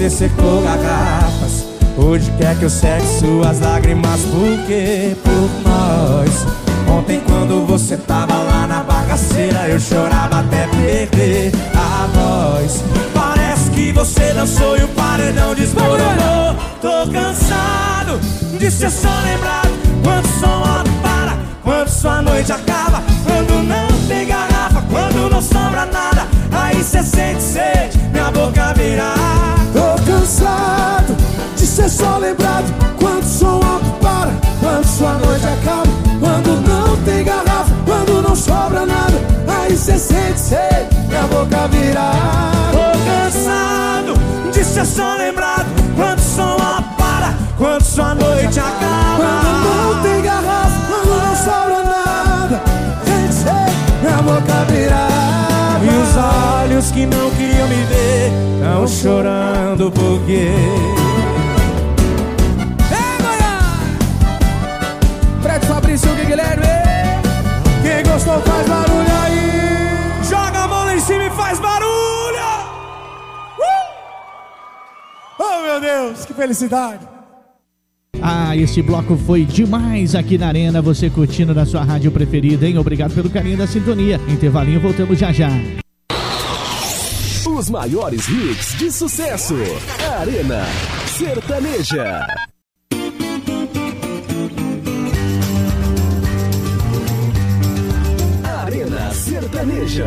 Ontem 0.02 0.10
cê 0.10 0.28
secou 0.28 0.60
garrafas. 0.62 1.64
Hoje 1.96 2.28
quer 2.36 2.58
que 2.58 2.64
eu 2.64 2.70
seque 2.70 3.06
suas 3.20 3.60
lágrimas 3.60 4.20
Porque 4.32 5.14
por 5.22 5.70
nós 5.70 6.46
Ontem 6.88 7.20
quando 7.24 7.64
você 7.66 7.96
tava 7.96 8.34
lá 8.34 8.66
na 8.66 8.82
bagaceira 8.82 9.68
Eu 9.68 9.78
chorava 9.78 10.40
até 10.40 10.66
perder 10.66 11.52
a 11.72 12.06
voz. 12.06 12.82
Parece 13.14 13.70
que 13.70 13.92
você 13.92 14.32
dançou 14.32 14.76
e 14.76 14.82
o 14.82 14.88
paredão 14.88 15.54
desmoronou. 15.54 16.56
Tô 16.80 17.08
cansado 17.12 18.18
de 18.58 18.70
ser 18.72 18.90
só 18.90 19.20
lembrado. 19.22 19.70
Quando 20.02 20.26
o 20.42 20.68
alto 20.68 20.90
para, 21.00 21.38
quando 21.62 21.88
sua 21.88 22.22
noite 22.22 22.50
acaba 22.50 23.04
Quando 23.24 23.62
não 23.62 23.86
tem 24.08 24.26
garrafa, 24.26 24.82
quando 24.90 25.30
não 25.30 25.40
sobra 25.40 25.86
nada 25.86 26.26
Aí 26.50 26.82
cê 26.82 27.04
sente 27.04 27.40
sede, 27.40 27.98
minha 28.12 28.32
boca 28.32 28.71
só 31.92 32.16
lembrado 32.16 32.72
Quando 32.98 33.22
o 33.22 33.28
som 33.28 33.60
alto 33.62 33.90
para, 34.00 34.32
quando 34.60 34.84
sua 34.86 35.12
noite 35.14 35.46
acaba 35.46 35.92
Quando 36.18 36.66
não 36.66 36.96
tem 37.04 37.24
garrafa, 37.24 37.72
quando 37.84 38.22
não 38.22 38.34
sobra 38.34 38.86
nada. 38.86 39.20
Aí 39.46 39.76
cê 39.76 39.98
sente 39.98 40.40
sede, 40.40 40.96
minha 41.08 41.22
boca 41.22 41.68
vira 41.68 42.12
Tô 42.72 42.98
cansado 43.04 44.14
de 44.52 44.64
ser 44.64 44.86
só 44.86 45.16
lembrado 45.16 45.66
Quando 45.94 46.18
o 46.18 46.22
som 46.22 46.42
alto 46.42 46.88
para, 46.96 47.34
quando 47.58 47.82
sua 47.82 48.14
noite 48.14 48.58
acaba. 48.58 49.16
Quando 49.16 49.94
não 49.94 50.02
tem 50.02 50.22
garrafa, 50.22 50.80
quando 50.88 51.22
não 51.22 51.36
sobra 51.36 51.84
nada. 51.84 52.62
Sente 53.04 53.34
sede, 53.34 53.76
minha 54.00 54.22
boca 54.22 54.64
vira 54.70 55.08
E 55.82 55.88
os 55.88 56.16
olhos 56.16 56.90
que 56.90 57.06
não 57.06 57.30
queriam 57.32 57.68
me 57.68 57.84
ver 57.84 58.32
Tão 58.62 58.86
chorando 58.86 59.90
porque 59.90 60.52
E 65.92 66.24
Guilherme. 66.24 66.64
Quem 67.82 68.10
gostou 68.10 68.40
faz 68.40 68.66
barulho 68.66 69.12
aí. 69.24 70.24
Joga 70.24 70.60
a 70.60 70.68
mão 70.68 70.84
lá 70.86 70.96
em 70.96 71.00
cima 71.00 71.24
e 71.24 71.30
faz 71.30 71.60
barulho. 71.60 71.92
Oh, 75.38 75.62
meu 75.66 75.80
Deus, 75.80 76.24
que 76.24 76.32
felicidade 76.32 77.06
Ah, 78.22 78.56
esse 78.56 78.80
bloco 78.80 79.18
foi 79.18 79.44
demais 79.44 80.14
aqui 80.14 80.38
na 80.38 80.48
Arena. 80.48 80.80
Você 80.80 81.10
curtindo 81.10 81.54
na 81.54 81.66
sua 81.66 81.84
rádio 81.84 82.10
preferida, 82.10 82.66
hein? 82.66 82.78
Obrigado 82.78 83.12
pelo 83.14 83.28
carinho 83.28 83.58
da 83.58 83.66
sintonia. 83.66 84.18
Intervalinho, 84.28 84.80
voltamos 84.80 85.18
já 85.18 85.30
já. 85.30 85.50
Os 87.46 87.68
maiores 87.68 88.26
hits 88.28 88.78
de 88.78 88.90
sucesso. 88.90 89.56
Arena 90.18 90.64
Sertaneja. 91.06 92.26
Sertaneja. 99.22 100.06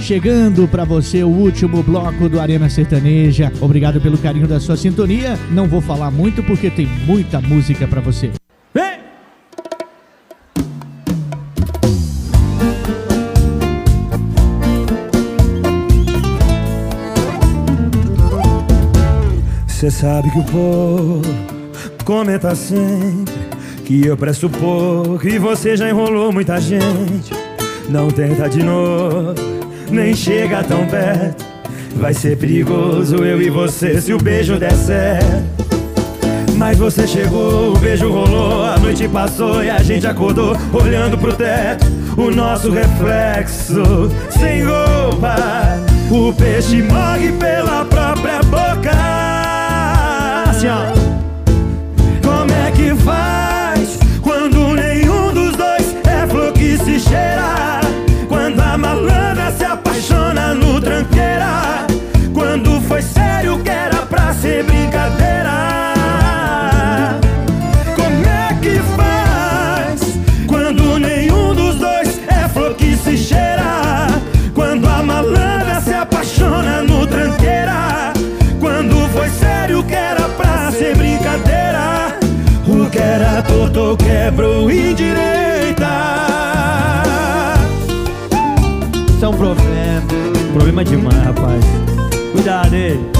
Chegando 0.00 0.66
pra 0.66 0.82
você 0.82 1.22
o 1.22 1.28
último 1.28 1.82
bloco 1.82 2.26
do 2.26 2.40
Arena 2.40 2.70
Sertaneja. 2.70 3.52
Obrigado 3.60 4.00
pelo 4.00 4.16
carinho 4.16 4.48
da 4.48 4.58
sua 4.58 4.78
sintonia. 4.78 5.38
Não 5.50 5.68
vou 5.68 5.82
falar 5.82 6.10
muito 6.10 6.42
porque 6.42 6.70
tem 6.70 6.86
muita 6.86 7.38
música 7.38 7.86
pra 7.86 8.00
você. 8.00 8.32
Vem! 8.72 8.98
Cê 19.68 19.90
sabe 19.90 20.30
que 20.30 20.38
o 20.38 20.44
povo 20.44 21.20
comenta 22.06 22.54
sempre 22.54 23.49
Que 23.90 24.06
eu 24.06 24.16
presto 24.16 24.48
pouco 24.48 25.26
e 25.26 25.36
você 25.36 25.76
já 25.76 25.90
enrolou 25.90 26.30
muita 26.30 26.60
gente 26.60 27.32
Não 27.88 28.08
tenta 28.08 28.48
de 28.48 28.62
novo, 28.62 29.34
nem 29.90 30.14
chega 30.14 30.62
tão 30.62 30.86
perto 30.86 31.44
Vai 31.96 32.14
ser 32.14 32.38
perigoso 32.38 33.16
eu 33.16 33.42
e 33.42 33.50
você 33.50 34.00
se 34.00 34.12
o 34.14 34.18
beijo 34.18 34.56
der 34.60 34.74
certo 34.74 35.60
mas 36.56 36.76
você 36.76 37.06
chegou, 37.06 37.72
o 37.72 37.78
beijo 37.78 38.12
rolou, 38.12 38.62
a 38.66 38.76
noite 38.76 39.08
passou 39.08 39.64
e 39.64 39.70
a 39.70 39.82
gente 39.82 40.06
acordou 40.06 40.54
olhando 40.74 41.16
pro 41.16 41.32
teto. 41.32 41.86
O 42.18 42.30
nosso 42.30 42.70
reflexo, 42.70 44.10
sem 44.28 44.64
roupa, 44.64 45.36
o 46.10 46.34
peixe 46.34 46.82
morre 46.82 47.32
pela 47.32 47.86
própria 47.86 48.42
boca. 48.42 48.90
Assim, 50.50 50.66
ó. 50.68 50.92
Como 52.22 52.52
é 52.52 52.70
que 52.72 52.94
faz 53.02 53.29
se 56.84 56.98
cheira? 56.98 57.80
Quando 58.28 58.60
a 58.60 58.78
malandra 58.78 59.52
se 59.52 59.64
apaixona 59.64 60.54
no 60.54 60.80
tranqueira? 60.80 61.86
Quando 62.32 62.80
foi 62.82 63.02
sério 63.02 63.58
que 63.58 63.70
era 63.70 64.06
pra 64.06 64.32
ser 64.32 64.64
brincadeira? 64.64 65.50
Como 67.96 68.26
é 68.26 68.54
que 68.62 68.78
faz 68.96 70.00
quando 70.46 70.98
nenhum 70.98 71.54
dos 71.54 71.76
dois 71.76 72.20
é 72.28 72.48
flor 72.48 72.74
que 72.74 72.96
se 72.96 73.16
cheira? 73.16 74.06
Quando 74.54 74.88
a 74.88 75.02
malandra 75.02 75.80
se 75.80 75.92
apaixona 75.92 76.82
no 76.82 77.06
tranqueira? 77.06 78.12
Quando 78.58 79.08
foi 79.12 79.28
sério 79.28 79.82
que 79.84 79.94
era 79.94 80.28
pra 80.28 80.70
ser 80.70 80.96
brincadeira? 80.96 82.18
O 82.66 82.88
que 82.88 82.98
era 82.98 83.42
torto 83.42 83.96
quebrou 83.96 84.70
indireita. 84.70 85.29
Problema 90.70 90.84
demais, 90.84 91.24
rapaz. 91.24 91.64
Cuidado 92.30 92.74
aí. 92.74 93.10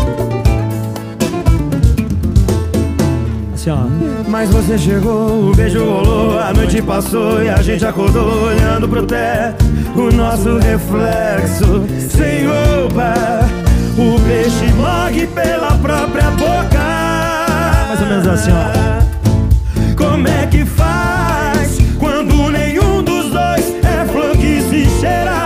Assim, 3.52 3.70
ó. 3.70 3.86
Mas 4.28 4.50
você 4.50 4.78
chegou, 4.78 5.50
o 5.50 5.54
beijo 5.56 5.84
rolou, 5.84 6.38
a 6.38 6.52
noite 6.52 6.80
passou 6.80 7.42
e 7.42 7.48
a 7.48 7.60
gente 7.60 7.84
acordou 7.84 8.44
olhando 8.44 8.88
pro 8.88 9.04
teto. 9.04 9.64
O 9.96 10.14
nosso 10.14 10.58
reflexo, 10.58 11.84
sem 12.08 12.46
roupa, 12.46 13.14
o 13.98 14.20
peixe 14.20 14.72
morre 14.74 15.26
pela 15.26 15.72
própria 15.78 16.30
boca. 16.30 16.78
mais 17.88 18.00
ou 18.00 18.06
menos 18.06 18.28
assim, 18.28 18.52
ó. 18.52 19.96
Como 19.96 20.28
é 20.28 20.46
que 20.46 20.64
faz 20.64 21.78
quando 21.98 22.52
nenhum 22.52 23.02
dos 23.02 23.28
dois 23.32 23.74
é 23.82 24.04
flor 24.04 24.36
que 24.36 24.62
se 24.62 24.88
cheira? 25.00 25.39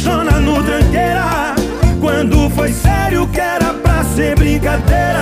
Apaixona 0.00 0.40
no 0.40 0.62
tranqueira? 0.62 1.54
Quando 2.00 2.48
foi 2.50 2.72
sério 2.72 3.28
que 3.28 3.38
era 3.38 3.74
pra 3.74 4.02
ser 4.02 4.34
brincadeira? 4.34 5.20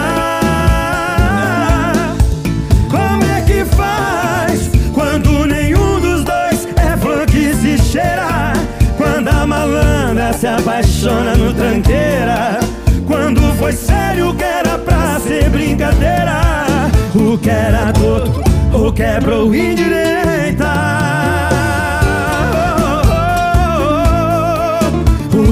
Como 2.88 3.24
é 3.24 3.40
que 3.40 3.64
faz 3.74 4.70
quando 4.94 5.46
nenhum 5.46 5.98
dos 5.98 6.22
dois 6.22 6.68
é 6.76 7.26
que 7.26 7.54
se 7.56 7.76
cheira? 7.78 8.52
Quando 8.96 9.26
a 9.26 9.44
malandra 9.44 10.32
se 10.32 10.46
apaixona 10.46 11.34
no 11.34 11.52
tranqueira? 11.52 12.60
Quando 13.04 13.40
foi 13.58 13.72
sério 13.72 14.32
que 14.34 14.44
era 14.44 14.78
pra 14.78 15.18
ser 15.18 15.50
brincadeira? 15.50 16.88
O 17.16 17.36
que 17.36 17.50
era 17.50 17.92
torto, 17.94 18.44
o 18.72 18.92
quebrou 18.92 19.52
indireita? 19.52 21.18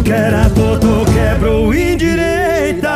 O 0.07 0.09
que 0.09 0.15
era 0.15 0.49
torto, 0.51 1.05
quebrou 1.13 1.75
indireita? 1.75 2.89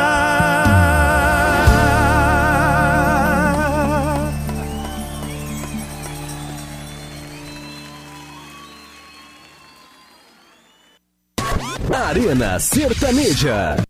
Arena 11.92 12.60
Sertaneja. 12.60 13.89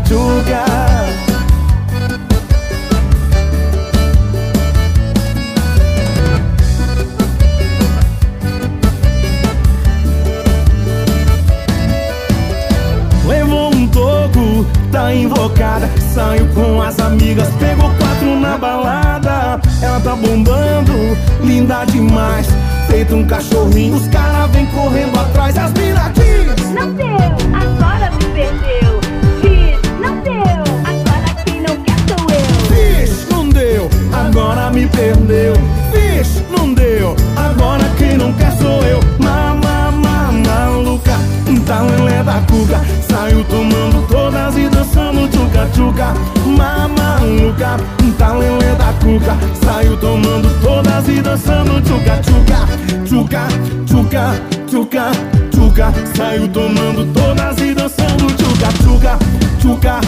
Tchuca 0.00 0.64
Levou 13.26 13.74
um 13.74 13.86
toco, 13.88 14.66
tá 14.90 15.14
invocada. 15.14 15.88
Saiu 16.14 16.46
com 16.54 16.80
as 16.80 16.98
amigas, 16.98 17.48
pegou 17.58 17.90
quatro 17.98 18.40
na 18.40 18.56
balada. 18.56 19.60
Ela 19.82 20.00
tá 20.00 20.16
bombando, 20.16 20.92
linda 21.42 21.84
demais. 21.84 22.46
Feito 22.88 23.14
um 23.14 23.26
cachorrinho, 23.26 23.96
os 23.96 24.08
caras 24.08 24.50
vem 24.50 24.66
correndo 24.66 25.18
atrás. 25.18 25.58
As 25.58 25.70
aqui 25.70 26.97
tá 41.68 41.82
lelé 41.82 42.22
da 42.24 42.40
cuca 42.50 42.80
Saiu 43.08 43.44
tomando 43.44 44.06
todas 44.08 44.56
e 44.56 44.68
dançando 44.68 45.28
tchuca 45.28 45.68
tchuca 45.72 46.14
Mama, 46.46 46.88
maluca, 46.96 47.76
tá 48.16 48.32
lelé 48.32 48.74
da 48.74 48.92
cuca 49.04 49.36
Saiu 49.62 49.96
tomando 49.98 50.48
todas 50.62 51.08
e 51.08 51.20
dançando 51.20 51.80
tchuca 51.82 52.20
tchuca 52.22 52.58
Tchuca, 53.04 53.48
tchuca, 54.66 55.10
tchuca, 55.50 55.92
Saiu 56.16 56.48
tomando 56.48 57.12
todas 57.12 57.58
e 57.58 57.74
dançando 57.74 58.26
tchuca 58.34 58.68
tchuca 58.82 59.18
Tchuca, 59.60 60.00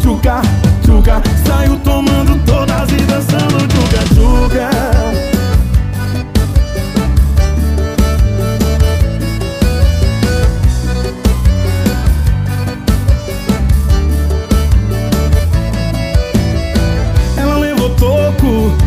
tchuca, 0.00 0.42
tchuca, 0.84 1.22
Saiu 1.44 1.76
tomando 1.78 2.40
todas 2.46 2.90
e 2.90 3.02
dançando 3.02 3.66
tchuca 3.66 5.05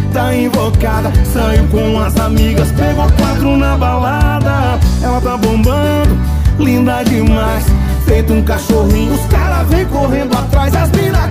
tá 0.10 0.36
invocada. 0.36 1.12
Saiu 1.26 1.68
com 1.68 2.00
as 2.00 2.18
amigas, 2.18 2.72
pegou 2.72 3.10
quatro 3.14 3.58
na 3.58 3.78
balada. 3.78 4.80
Ela 5.02 5.22
tá 5.22 5.38
bombando, 5.38 6.18
linda 6.58 7.04
demais. 7.04 7.66
Feito 8.06 8.34
um 8.34 8.44
cachorrinho, 8.44 9.14
os 9.14 9.26
caras 9.28 9.68
vem 9.68 9.86
correndo 9.86 10.38
atrás. 10.38 10.76
As 10.76 10.92
mina 10.92 11.30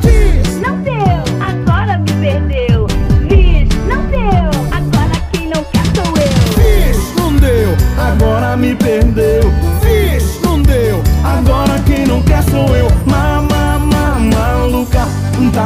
Não 0.66 0.78
deu, 0.80 1.22
agora 1.40 1.98
me 1.98 2.12
perdeu. 2.12 2.86
Fiz, 3.28 3.68
não 3.86 4.06
deu, 4.06 4.50
agora 4.70 5.22
quem 5.32 5.48
não 5.48 5.64
quer 5.64 5.84
sou 5.94 6.14
eu. 6.16 6.92
Fiz, 6.92 7.14
não 7.16 7.32
deu, 7.36 7.76
agora 7.98 8.56
me 8.56 8.74
perdeu 8.74 9.57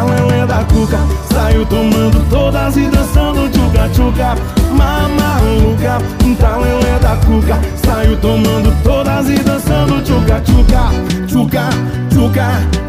tá 0.03 0.05
lelé 0.05 0.47
da 0.47 0.65
cuca. 0.65 0.99
Saiu 1.33 1.65
tomando 1.67 2.29
todas 2.29 2.77
e 2.77 2.87
dançando 2.89 3.49
tchuca 3.51 3.89
tchuca. 3.91 4.35
Mama, 4.71 5.09
maluca, 5.21 5.99
tá 6.39 6.57
lelé 6.57 6.99
da 6.99 7.17
cuca. 7.17 7.61
Saiu 7.85 8.17
tomando 8.19 8.83
todas 8.83 9.29
e 9.29 9.39
dançando 9.39 10.03
tchuca 10.03 10.41
tchuca. 10.41 10.91
Tchuca, 11.27 11.69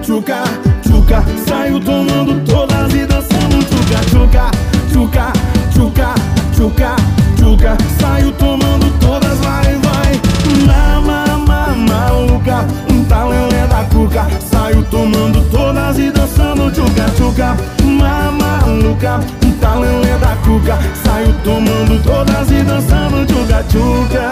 tchuca, 0.01 0.43
tchuca, 0.81 1.23
Saiu 1.47 1.79
tomando 1.79 2.43
todas 2.45 2.93
e 2.93 3.05
dançando 3.05 3.63
tchuca 3.65 3.99
tchuca. 4.09 4.51
Tchuca, 4.91 5.33
tchuca, 5.73 6.95
tchuca, 7.37 7.77
Saiu 7.99 8.31
tomando 8.33 8.91
todas, 8.99 9.37
vai, 9.39 9.75
vai. 9.75 10.21
Mama, 10.65 11.01
mama, 11.01 11.32
maluca 11.75 12.65
Tá 13.13 13.25
lelé 13.25 13.67
da 13.67 13.83
cuca. 13.91 14.27
Saiu 14.51 14.83
tomando 14.85 15.47
todas 15.51 15.99
e 15.99 16.09
dançando 16.09 16.71
tchuca 16.71 17.05
tchuca. 17.15 17.55
Mama, 17.83 18.59
maluca 18.65 19.19
Tá 19.59 19.75
lelé 19.75 20.17
da 20.17 20.35
cuca. 20.37 20.79
Saiu 21.03 21.33
tomando 21.43 22.01
todas 22.03 22.49
e 22.49 22.63
dançando 22.63 23.25
tchuca 23.25 23.63
tchuca. 23.69 24.29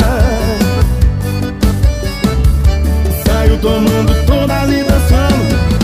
Saiu 3.26 3.57
tomando 3.59 4.26
todas 4.26 4.69
e 4.69 4.84
dançando. 4.84 5.81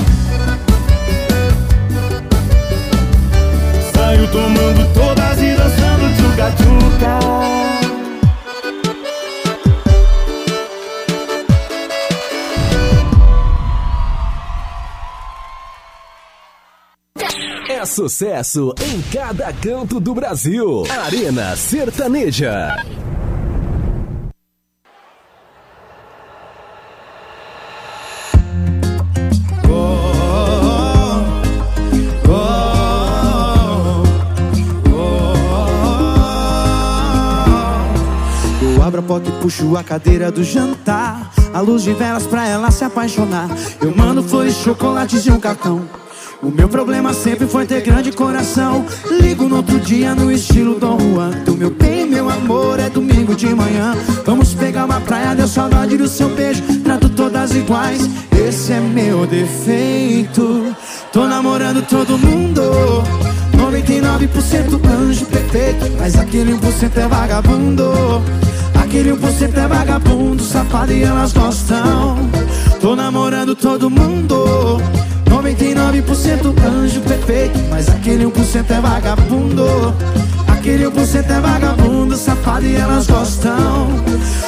Saiu 3.94 4.28
tomando 4.28 4.94
todas 4.94 5.42
e 5.42 5.56
dançando 5.56 6.16
tchuca 6.18 6.52
É 17.78 17.86
sucesso 17.86 18.74
em 18.82 19.00
cada 19.04 19.54
canto 19.54 20.00
do 20.00 20.16
Brasil. 20.16 20.82
Arena 21.06 21.56
Sertaneja. 21.56 22.76
Eu 38.60 38.82
abro 38.82 39.02
a 39.02 39.04
porta 39.04 39.30
e 39.30 39.32
puxo 39.34 39.78
a 39.78 39.84
cadeira 39.84 40.32
do 40.32 40.44
jantar. 40.44 41.32
A 41.54 41.62
luz 41.62 41.84
de 41.84 41.94
velas 41.94 42.26
pra 42.26 42.48
ela 42.48 42.72
se 42.72 42.84
apaixonar. 42.84 43.48
Eu 43.80 43.96
mando 43.96 44.24
flores, 44.24 44.56
chocolates 44.56 45.28
e 45.28 45.32
um 45.32 45.40
cartão. 45.40 45.88
O 46.48 46.50
meu 46.50 46.70
problema 46.70 47.14
sempre 47.14 47.46
foi 47.46 47.66
ter 47.66 47.82
grande 47.82 48.10
coração. 48.10 48.86
Ligo 49.20 49.50
no 49.50 49.58
outro 49.58 49.78
dia 49.82 50.16
no 50.16 50.32
estilo 50.32 50.80
Dom 50.80 50.98
Juan. 50.98 51.32
Do 51.44 51.58
meu 51.58 51.70
bem, 51.70 52.08
meu 52.08 52.30
amor, 52.30 52.80
é 52.80 52.90
domingo 52.90 53.36
de 53.36 53.54
manhã. 53.54 53.94
Vamos 54.26 54.54
pegar 54.54 54.86
uma 54.86 55.02
praia, 55.02 55.36
deu 55.36 55.46
saudade 55.46 55.98
do 55.98 56.08
seu 56.08 56.30
beijo. 56.30 56.64
Trato 56.86 57.10
todas 57.10 57.54
iguais, 57.54 58.10
esse 58.32 58.72
é 58.72 58.80
meu 58.80 59.28
defeito. 59.28 60.74
Tô 61.12 61.28
namorando 61.28 61.86
todo 61.86 62.18
mundo. 62.18 62.62
99% 63.52 64.80
anjo 64.90 65.26
perfeito, 65.26 65.92
mas 66.00 66.16
aquele 66.16 66.54
1% 66.54 66.96
é 66.96 67.08
vagabundo. 67.10 67.92
Aquele 68.82 69.12
1% 69.12 69.54
é 69.54 69.68
vagabundo, 69.68 70.42
safado 70.42 70.94
e 70.94 71.04
elas 71.04 71.34
gostam. 71.34 72.18
Tô 72.80 72.96
namorando 72.96 73.54
todo 73.54 73.90
mundo. 73.90 74.78
99% 75.56 76.54
anjo 76.66 77.02
perfeito 77.02 77.58
Mas 77.70 77.88
aquele 77.88 78.26
1% 78.26 78.70
é 78.70 78.82
vagabundo. 78.82 79.96
Aquele 80.48 80.86
1% 80.86 81.30
é 81.30 81.40
vagabundo, 81.40 82.18
safado 82.18 82.66
e 82.66 82.76
elas 82.76 83.08
gostam. 83.08 83.88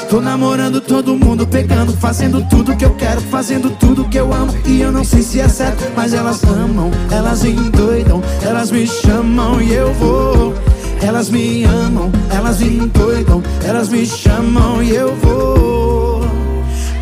Tô 0.09 0.19
namorando 0.19 0.81
todo 0.81 1.15
mundo, 1.15 1.47
pegando, 1.47 1.93
fazendo 1.93 2.43
tudo 2.49 2.75
que 2.75 2.83
eu 2.83 2.95
quero 2.95 3.21
Fazendo 3.21 3.69
tudo 3.69 4.09
que 4.09 4.17
eu 4.17 4.33
amo. 4.33 4.53
E 4.65 4.81
eu 4.81 4.91
não 4.91 5.03
sei 5.03 5.21
se 5.21 5.39
é 5.39 5.47
certo, 5.47 5.83
mas 5.95 6.13
elas 6.13 6.43
amam 6.43 6.91
Elas 7.09 7.45
endoidam, 7.45 8.21
elas 8.41 8.71
me 8.71 8.85
chamam 8.85 9.61
e 9.61 9.73
eu 9.73 9.93
vou. 9.93 10.53
Elas 11.01 11.29
me 11.29 11.63
amam, 11.63 12.11
elas 12.29 12.61
endoidam 12.61 13.41
Elas 13.63 13.87
me 13.87 14.05
chamam 14.05 14.83
e 14.83 14.93
eu 14.93 15.15
vou. 15.15 16.21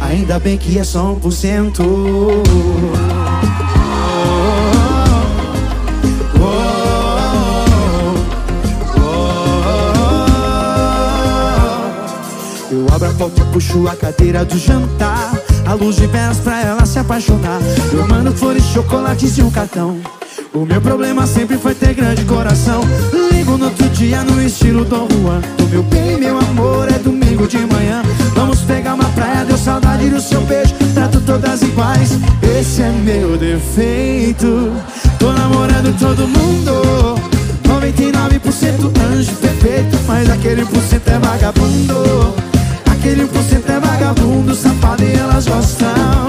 Ainda 0.01 0.39
bem 0.39 0.57
que 0.57 0.77
é 0.77 0.83
só 0.83 1.15
1% 1.15 3.16
Abra 12.97 13.09
a 13.09 13.13
porta 13.13 13.41
e 13.43 13.45
puxo 13.53 13.87
a 13.87 13.95
cadeira 13.95 14.43
do 14.43 14.57
jantar. 14.57 15.31
A 15.67 15.75
luz 15.75 15.97
de 15.97 16.07
velas 16.07 16.39
pra 16.39 16.59
ela 16.63 16.83
se 16.83 16.97
apaixonar. 16.97 17.59
Eu 17.93 18.07
mando 18.07 18.31
flores, 18.31 18.63
chocolates 18.73 19.37
e 19.37 19.43
um 19.43 19.51
cartão. 19.51 19.99
O 20.51 20.65
meu 20.65 20.81
problema 20.81 21.27
sempre 21.27 21.59
foi 21.59 21.75
ter 21.75 21.93
grande 21.93 22.25
coração. 22.25 22.81
Ligo 23.31 23.55
no 23.55 23.65
outro 23.65 23.87
dia 23.89 24.23
no 24.23 24.41
estilo 24.41 24.83
Dom 24.83 25.07
Juan. 25.11 25.41
Do 25.59 25.67
meu 25.67 25.83
bem, 25.83 26.17
meu 26.17 26.39
amor, 26.39 26.87
é 26.89 26.97
domingo 26.97 27.47
de 27.47 27.59
manhã. 27.59 28.01
Vamos 28.33 28.61
pegar 28.61 28.95
uma 28.95 29.09
praia, 29.09 29.45
deu 29.45 29.59
saudade 29.59 30.09
do 30.09 30.19
seu 30.19 30.41
beijo. 30.41 30.73
Trato 30.95 31.21
todas 31.21 31.61
iguais, 31.61 32.17
esse 32.59 32.81
é 32.81 32.89
meu 32.89 33.37
defeito. 33.37 34.73
Tô 35.19 35.31
namorando 35.33 35.95
todo 35.99 36.27
mundo. 36.27 37.21
99% 37.63 38.91
anjo 39.11 39.35
perfeito 39.35 39.97
Mas 40.07 40.29
aquele 40.29 40.65
por 40.65 40.81
cento 40.81 41.07
é 41.09 41.19
vagabundo. 41.19 42.56
Aquele 43.07 43.23
1% 43.25 43.69
é 43.69 43.79
vagabundo, 43.79 44.53
safado 44.53 45.01
e 45.01 45.13
elas 45.13 45.47
gostam. 45.47 46.27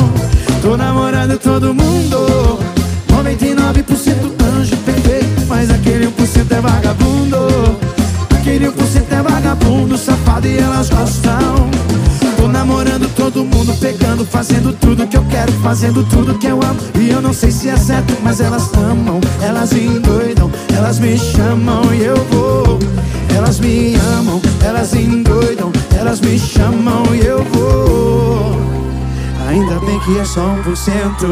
Tô 0.63 0.77
namorando 0.77 1.37
todo 1.37 1.75
mundo. 1.75 2.61
99% 3.09 4.15
anjo 4.45 4.77
perfeito 4.77 5.45
Mas 5.49 5.71
aquele 5.73 6.07
1% 6.07 6.53
é 6.53 6.61
vagabundo. 6.61 7.37
Aquele 8.31 8.69
1% 8.69 9.07
é 9.11 9.23
vagabundo, 9.23 9.99
safado 9.99 10.47
e 10.47 10.57
elas 10.57 10.89
gostam. 10.89 11.69
Tô 12.37 12.47
namorando 12.47 13.13
todo 13.17 13.45
mundo, 13.45 13.77
pegando, 13.81 14.25
fazendo 14.25 14.73
tudo 14.73 15.05
que 15.09 15.17
eu 15.17 15.25
quero 15.25 15.51
Fazendo 15.55 16.05
tudo 16.05 16.39
que 16.39 16.47
eu 16.47 16.63
amo. 16.63 16.79
E 16.95 17.11
eu 17.11 17.21
não 17.21 17.33
sei 17.33 17.51
se 17.51 17.69
é 17.69 17.77
certo, 17.77 18.17
mas 18.23 18.41
elas 18.41 18.73
amam. 18.75 19.21
Elas 19.43 19.73
endoidam, 19.73 20.49
elas 20.77 21.01
me 21.01 21.19
chamam 21.19 21.93
e 21.93 22.05
eu 22.05 22.25
vou 22.31 22.79
Elas 23.39 23.61
me 23.61 23.95
amam, 24.19 24.43
elas 24.65 24.93
endoidam 24.95 25.71
Elas 25.97 26.21
me 26.21 26.37
chamam 26.37 27.05
e 27.15 27.25
eu 27.25 27.45
vou. 27.45 28.57
Ainda 29.49 29.79
bem 29.79 30.01
que 30.01 30.19
é 30.19 30.25
só 30.25 30.41
um 30.41 30.63
por 30.65 30.77
cento. 30.77 31.27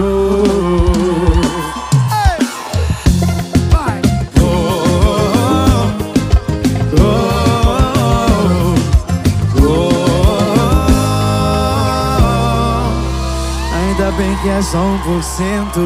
Ainda 13.75 14.13
bem 14.13 14.37
que 14.43 14.49
é 14.49 14.63
só 14.63 14.79
um 14.79 14.99
por 14.99 15.23
cento. 15.25 15.81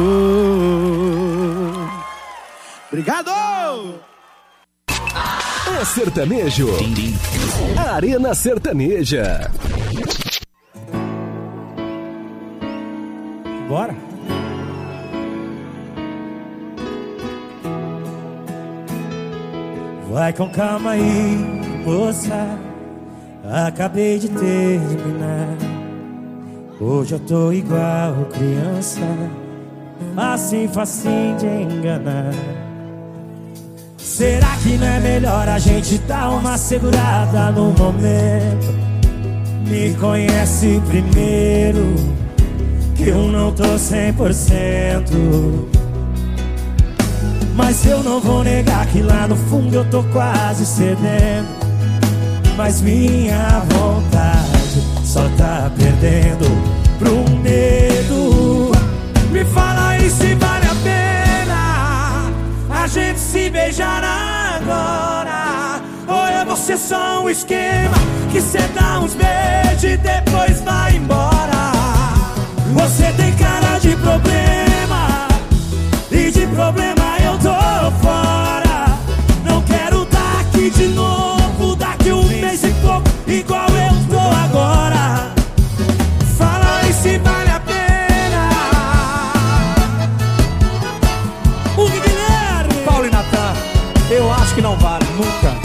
Obrigado! 2.91 4.10
É 5.81 5.83
sertanejo. 5.83 6.67
Arena 7.75 8.35
Sertaneja. 8.35 9.49
Bora? 13.67 13.95
Vai 20.11 20.31
com 20.33 20.51
calma 20.51 20.91
aí, 20.91 21.35
moça. 21.83 22.59
Acabei 23.43 24.19
de 24.19 24.29
terminar. 24.29 25.57
Hoje 26.79 27.15
eu 27.15 27.19
tô 27.21 27.51
igual 27.51 28.27
criança. 28.31 29.01
Assim 30.15 30.67
facinho 30.67 31.37
de 31.37 31.47
enganar. 31.47 32.60
Será 34.11 34.57
que 34.61 34.77
não 34.77 34.85
é 34.85 34.99
melhor 34.99 35.47
a 35.47 35.57
gente 35.57 35.97
dar 35.99 36.31
uma 36.31 36.57
segurada 36.57 37.49
no 37.51 37.71
momento? 37.71 38.75
Me 39.65 39.93
conhece 39.93 40.81
primeiro, 40.85 41.95
que 42.93 43.07
eu 43.07 43.29
não 43.29 43.53
tô 43.53 43.63
100%. 43.63 45.13
Mas 47.55 47.85
eu 47.85 48.03
não 48.03 48.19
vou 48.19 48.43
negar 48.43 48.85
que 48.87 49.01
lá 49.01 49.29
no 49.29 49.37
fundo 49.37 49.75
eu 49.75 49.89
tô 49.89 50.03
quase 50.11 50.65
cedendo. 50.65 51.47
Mas 52.57 52.81
minha 52.81 53.63
vontade 53.69 55.05
só 55.05 55.25
tá 55.37 55.71
perdendo 55.77 56.49
pro 56.99 57.23
medo. 57.39 58.73
Me 59.31 59.45
fala 59.45 59.91
aí 59.91 60.09
se 60.09 60.33
a 60.33 60.60
gente 62.91 63.19
se 63.19 63.49
beijar 63.49 64.03
agora. 64.03 65.81
Ou 66.07 66.27
é 66.27 66.43
você 66.43 66.77
só 66.77 67.23
um 67.23 67.29
esquema 67.29 67.95
que 68.31 68.41
cê 68.41 68.59
dá 68.75 68.99
uns 68.99 69.15
beijos 69.15 69.83
e 69.83 69.97
depois 69.97 70.59
vai 70.61 70.97
embora. 70.97 71.71
Você 72.73 73.11
tem 73.13 73.33
cara 73.35 73.79
de 73.79 73.95
problema 73.95 75.27
e 76.11 76.31
de 76.31 76.45
problema 76.47 77.17
eu 77.23 77.37
tô 77.37 77.91
fora. 78.05 78.97
Não 79.45 79.61
quero 79.61 80.05
tá 80.07 80.41
aqui 80.41 80.69
de 80.69 80.87
novo 80.89 81.20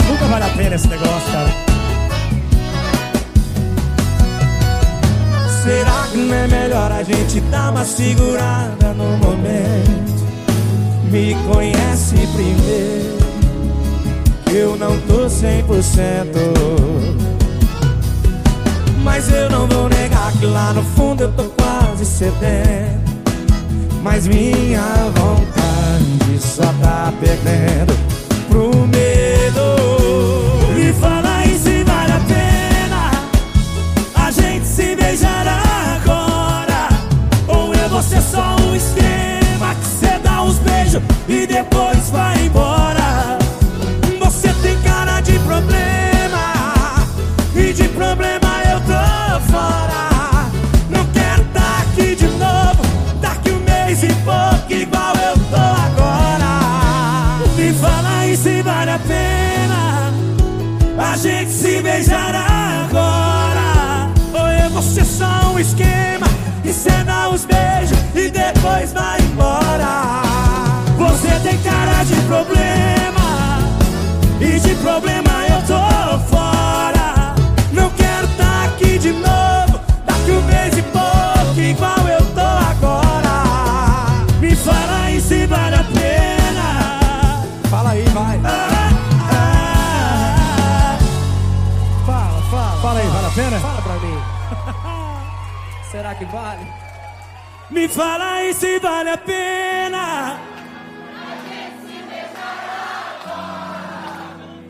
nunca. 0.07 0.25
Vale 0.25 0.45
a 0.45 0.49
pena 0.49 0.75
esse 0.75 0.87
negócio, 0.87 1.31
cara. 1.31 1.49
Será 5.63 6.07
que 6.11 6.17
não 6.17 6.33
é 6.33 6.47
melhor 6.47 6.91
a 6.91 7.03
gente 7.03 7.41
dar 7.41 7.71
uma 7.71 7.83
segurada 7.83 8.93
no 8.93 9.17
momento? 9.17 10.07
Me 11.11 11.35
conhece 11.51 12.15
primeiro, 12.35 13.17
eu 14.53 14.77
não 14.77 14.99
tô 15.01 15.27
100%. 15.27 16.27
Mas 19.03 19.31
eu 19.31 19.49
não 19.49 19.67
vou 19.67 19.89
negar 19.89 20.31
que 20.33 20.45
lá 20.45 20.73
no 20.73 20.83
fundo 20.83 21.23
eu 21.23 21.33
tô 21.33 21.43
quase 21.43 22.05
cedendo. 22.05 23.07
Mas 24.03 24.27
minha 24.27 24.81
vontade 25.15 26.39
só 26.39 26.63
tá 26.81 27.11
perdendo 27.19 27.97
pro 28.49 28.69
medo. 28.87 29.75
Me 30.75 30.93
fala 30.93 31.37
aí 31.37 31.57
se 31.57 31.83
vale 31.83 32.11
a 32.11 32.19
pena 32.27 33.11
a 34.15 34.31
gente 34.31 34.65
se 34.65 34.95
beijar 34.95 35.45
agora. 35.47 36.89
Ou 37.47 37.73
é 37.73 37.87
você 37.87 38.21
só 38.21 38.55
um 38.61 38.75
esquema 38.75 39.75
que 39.75 39.85
cê 39.85 40.19
dá 40.23 40.41
uns 40.43 40.59
beijos 40.59 41.01
e 41.27 41.45
depois 41.47 41.96
a 58.97 58.99
pena 58.99 60.11
a 60.97 61.17
gente 61.17 61.51
se 61.51 61.81
beijar 61.81 62.33
agora. 62.33 64.09
Ou 64.33 64.47
é 64.47 64.69
só 65.05 65.53
um 65.53 65.59
esquema 65.59 66.27
e 66.63 66.71
dá 67.03 67.29
uns 67.29 67.45
beijos 67.45 67.97
e 68.15 68.29
depois 68.29 68.93
vai 68.93 69.19
embora. 69.21 70.23
Você 70.97 71.29
tem 71.43 71.57
cara 71.59 72.03
de 72.03 72.15
problema 72.21 73.59
e 74.41 74.59
de 74.59 74.75
problema 74.75 75.26
que 96.17 96.25
vale? 96.25 96.65
Me 97.69 97.87
fala 97.87 98.33
aí 98.33 98.53
se 98.53 98.79
vale 98.79 99.09
a 99.09 99.17
pena. 99.17 100.39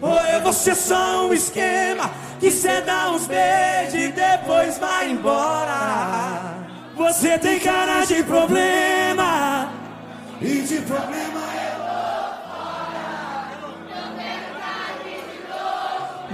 Ou 0.01 0.19
eu 0.19 0.41
vou 0.41 0.53
ser 0.53 0.75
só 0.75 1.27
um 1.27 1.33
esquema 1.33 2.11
que 2.39 2.51
cê 2.51 2.81
dá 2.81 3.09
uns 3.09 3.27
beijos 3.27 3.93
e 3.93 4.11
depois 4.11 4.77
vai 4.77 5.09
embora. 5.09 6.57
Você 6.95 7.37
tem 7.37 7.59
cara 7.59 8.05
de 8.05 8.23
problema 8.23 9.69
e 10.41 10.61
de 10.61 10.81
problema 10.81 11.47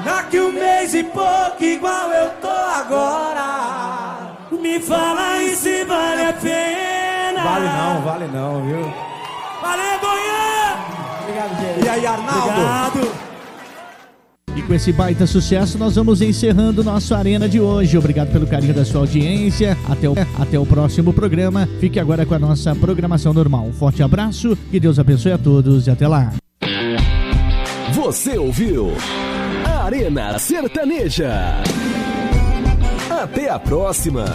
Daqui 0.03 0.39
um 0.39 0.51
mês 0.51 0.93
e 0.93 1.03
pouco, 1.03 1.63
igual 1.63 2.11
eu 2.11 2.29
tô 2.41 2.49
agora. 2.49 3.82
Me 4.73 4.79
fala 4.79 5.33
aí 5.33 5.55
se 5.55 5.83
vale 5.85 6.23
a 6.23 6.33
pena. 6.33 7.43
Vale 7.43 7.65
não, 7.67 8.01
vale 8.01 8.25
não, 8.25 8.65
viu? 8.65 8.93
Valeu, 9.61 9.99
Goiânia! 10.01 10.77
Obrigado, 11.21 11.61
gente. 11.61 11.85
E 11.85 11.89
aí, 11.89 12.05
Arnaldo? 12.07 12.49
Obrigado. 12.49 13.11
E 14.55 14.61
com 14.63 14.73
esse 14.73 14.91
baita 14.91 15.27
sucesso, 15.27 15.77
nós 15.77 15.95
vamos 15.95 16.23
encerrando 16.23 16.83
nosso 16.83 17.13
Arena 17.13 17.47
de 17.47 17.61
hoje. 17.61 17.95
Obrigado 17.99 18.31
pelo 18.31 18.47
carinho 18.47 18.73
da 18.73 18.83
sua 18.83 19.01
audiência. 19.01 19.77
Até 19.87 20.09
o, 20.09 20.15
até 20.39 20.57
o 20.57 20.65
próximo 20.65 21.13
programa. 21.13 21.69
Fique 21.79 21.99
agora 21.99 22.25
com 22.25 22.33
a 22.33 22.39
nossa 22.39 22.75
programação 22.75 23.31
normal. 23.31 23.65
Um 23.67 23.73
forte 23.73 24.01
abraço, 24.01 24.57
que 24.71 24.79
Deus 24.79 24.97
abençoe 24.97 25.33
a 25.33 25.37
todos 25.37 25.85
e 25.85 25.91
até 25.91 26.07
lá. 26.07 26.33
Você 27.91 28.39
ouviu 28.39 28.91
Arena 29.85 30.39
Sertaneja. 30.39 31.61
Até 33.23 33.47
a 33.47 33.57
próxima. 33.57 34.25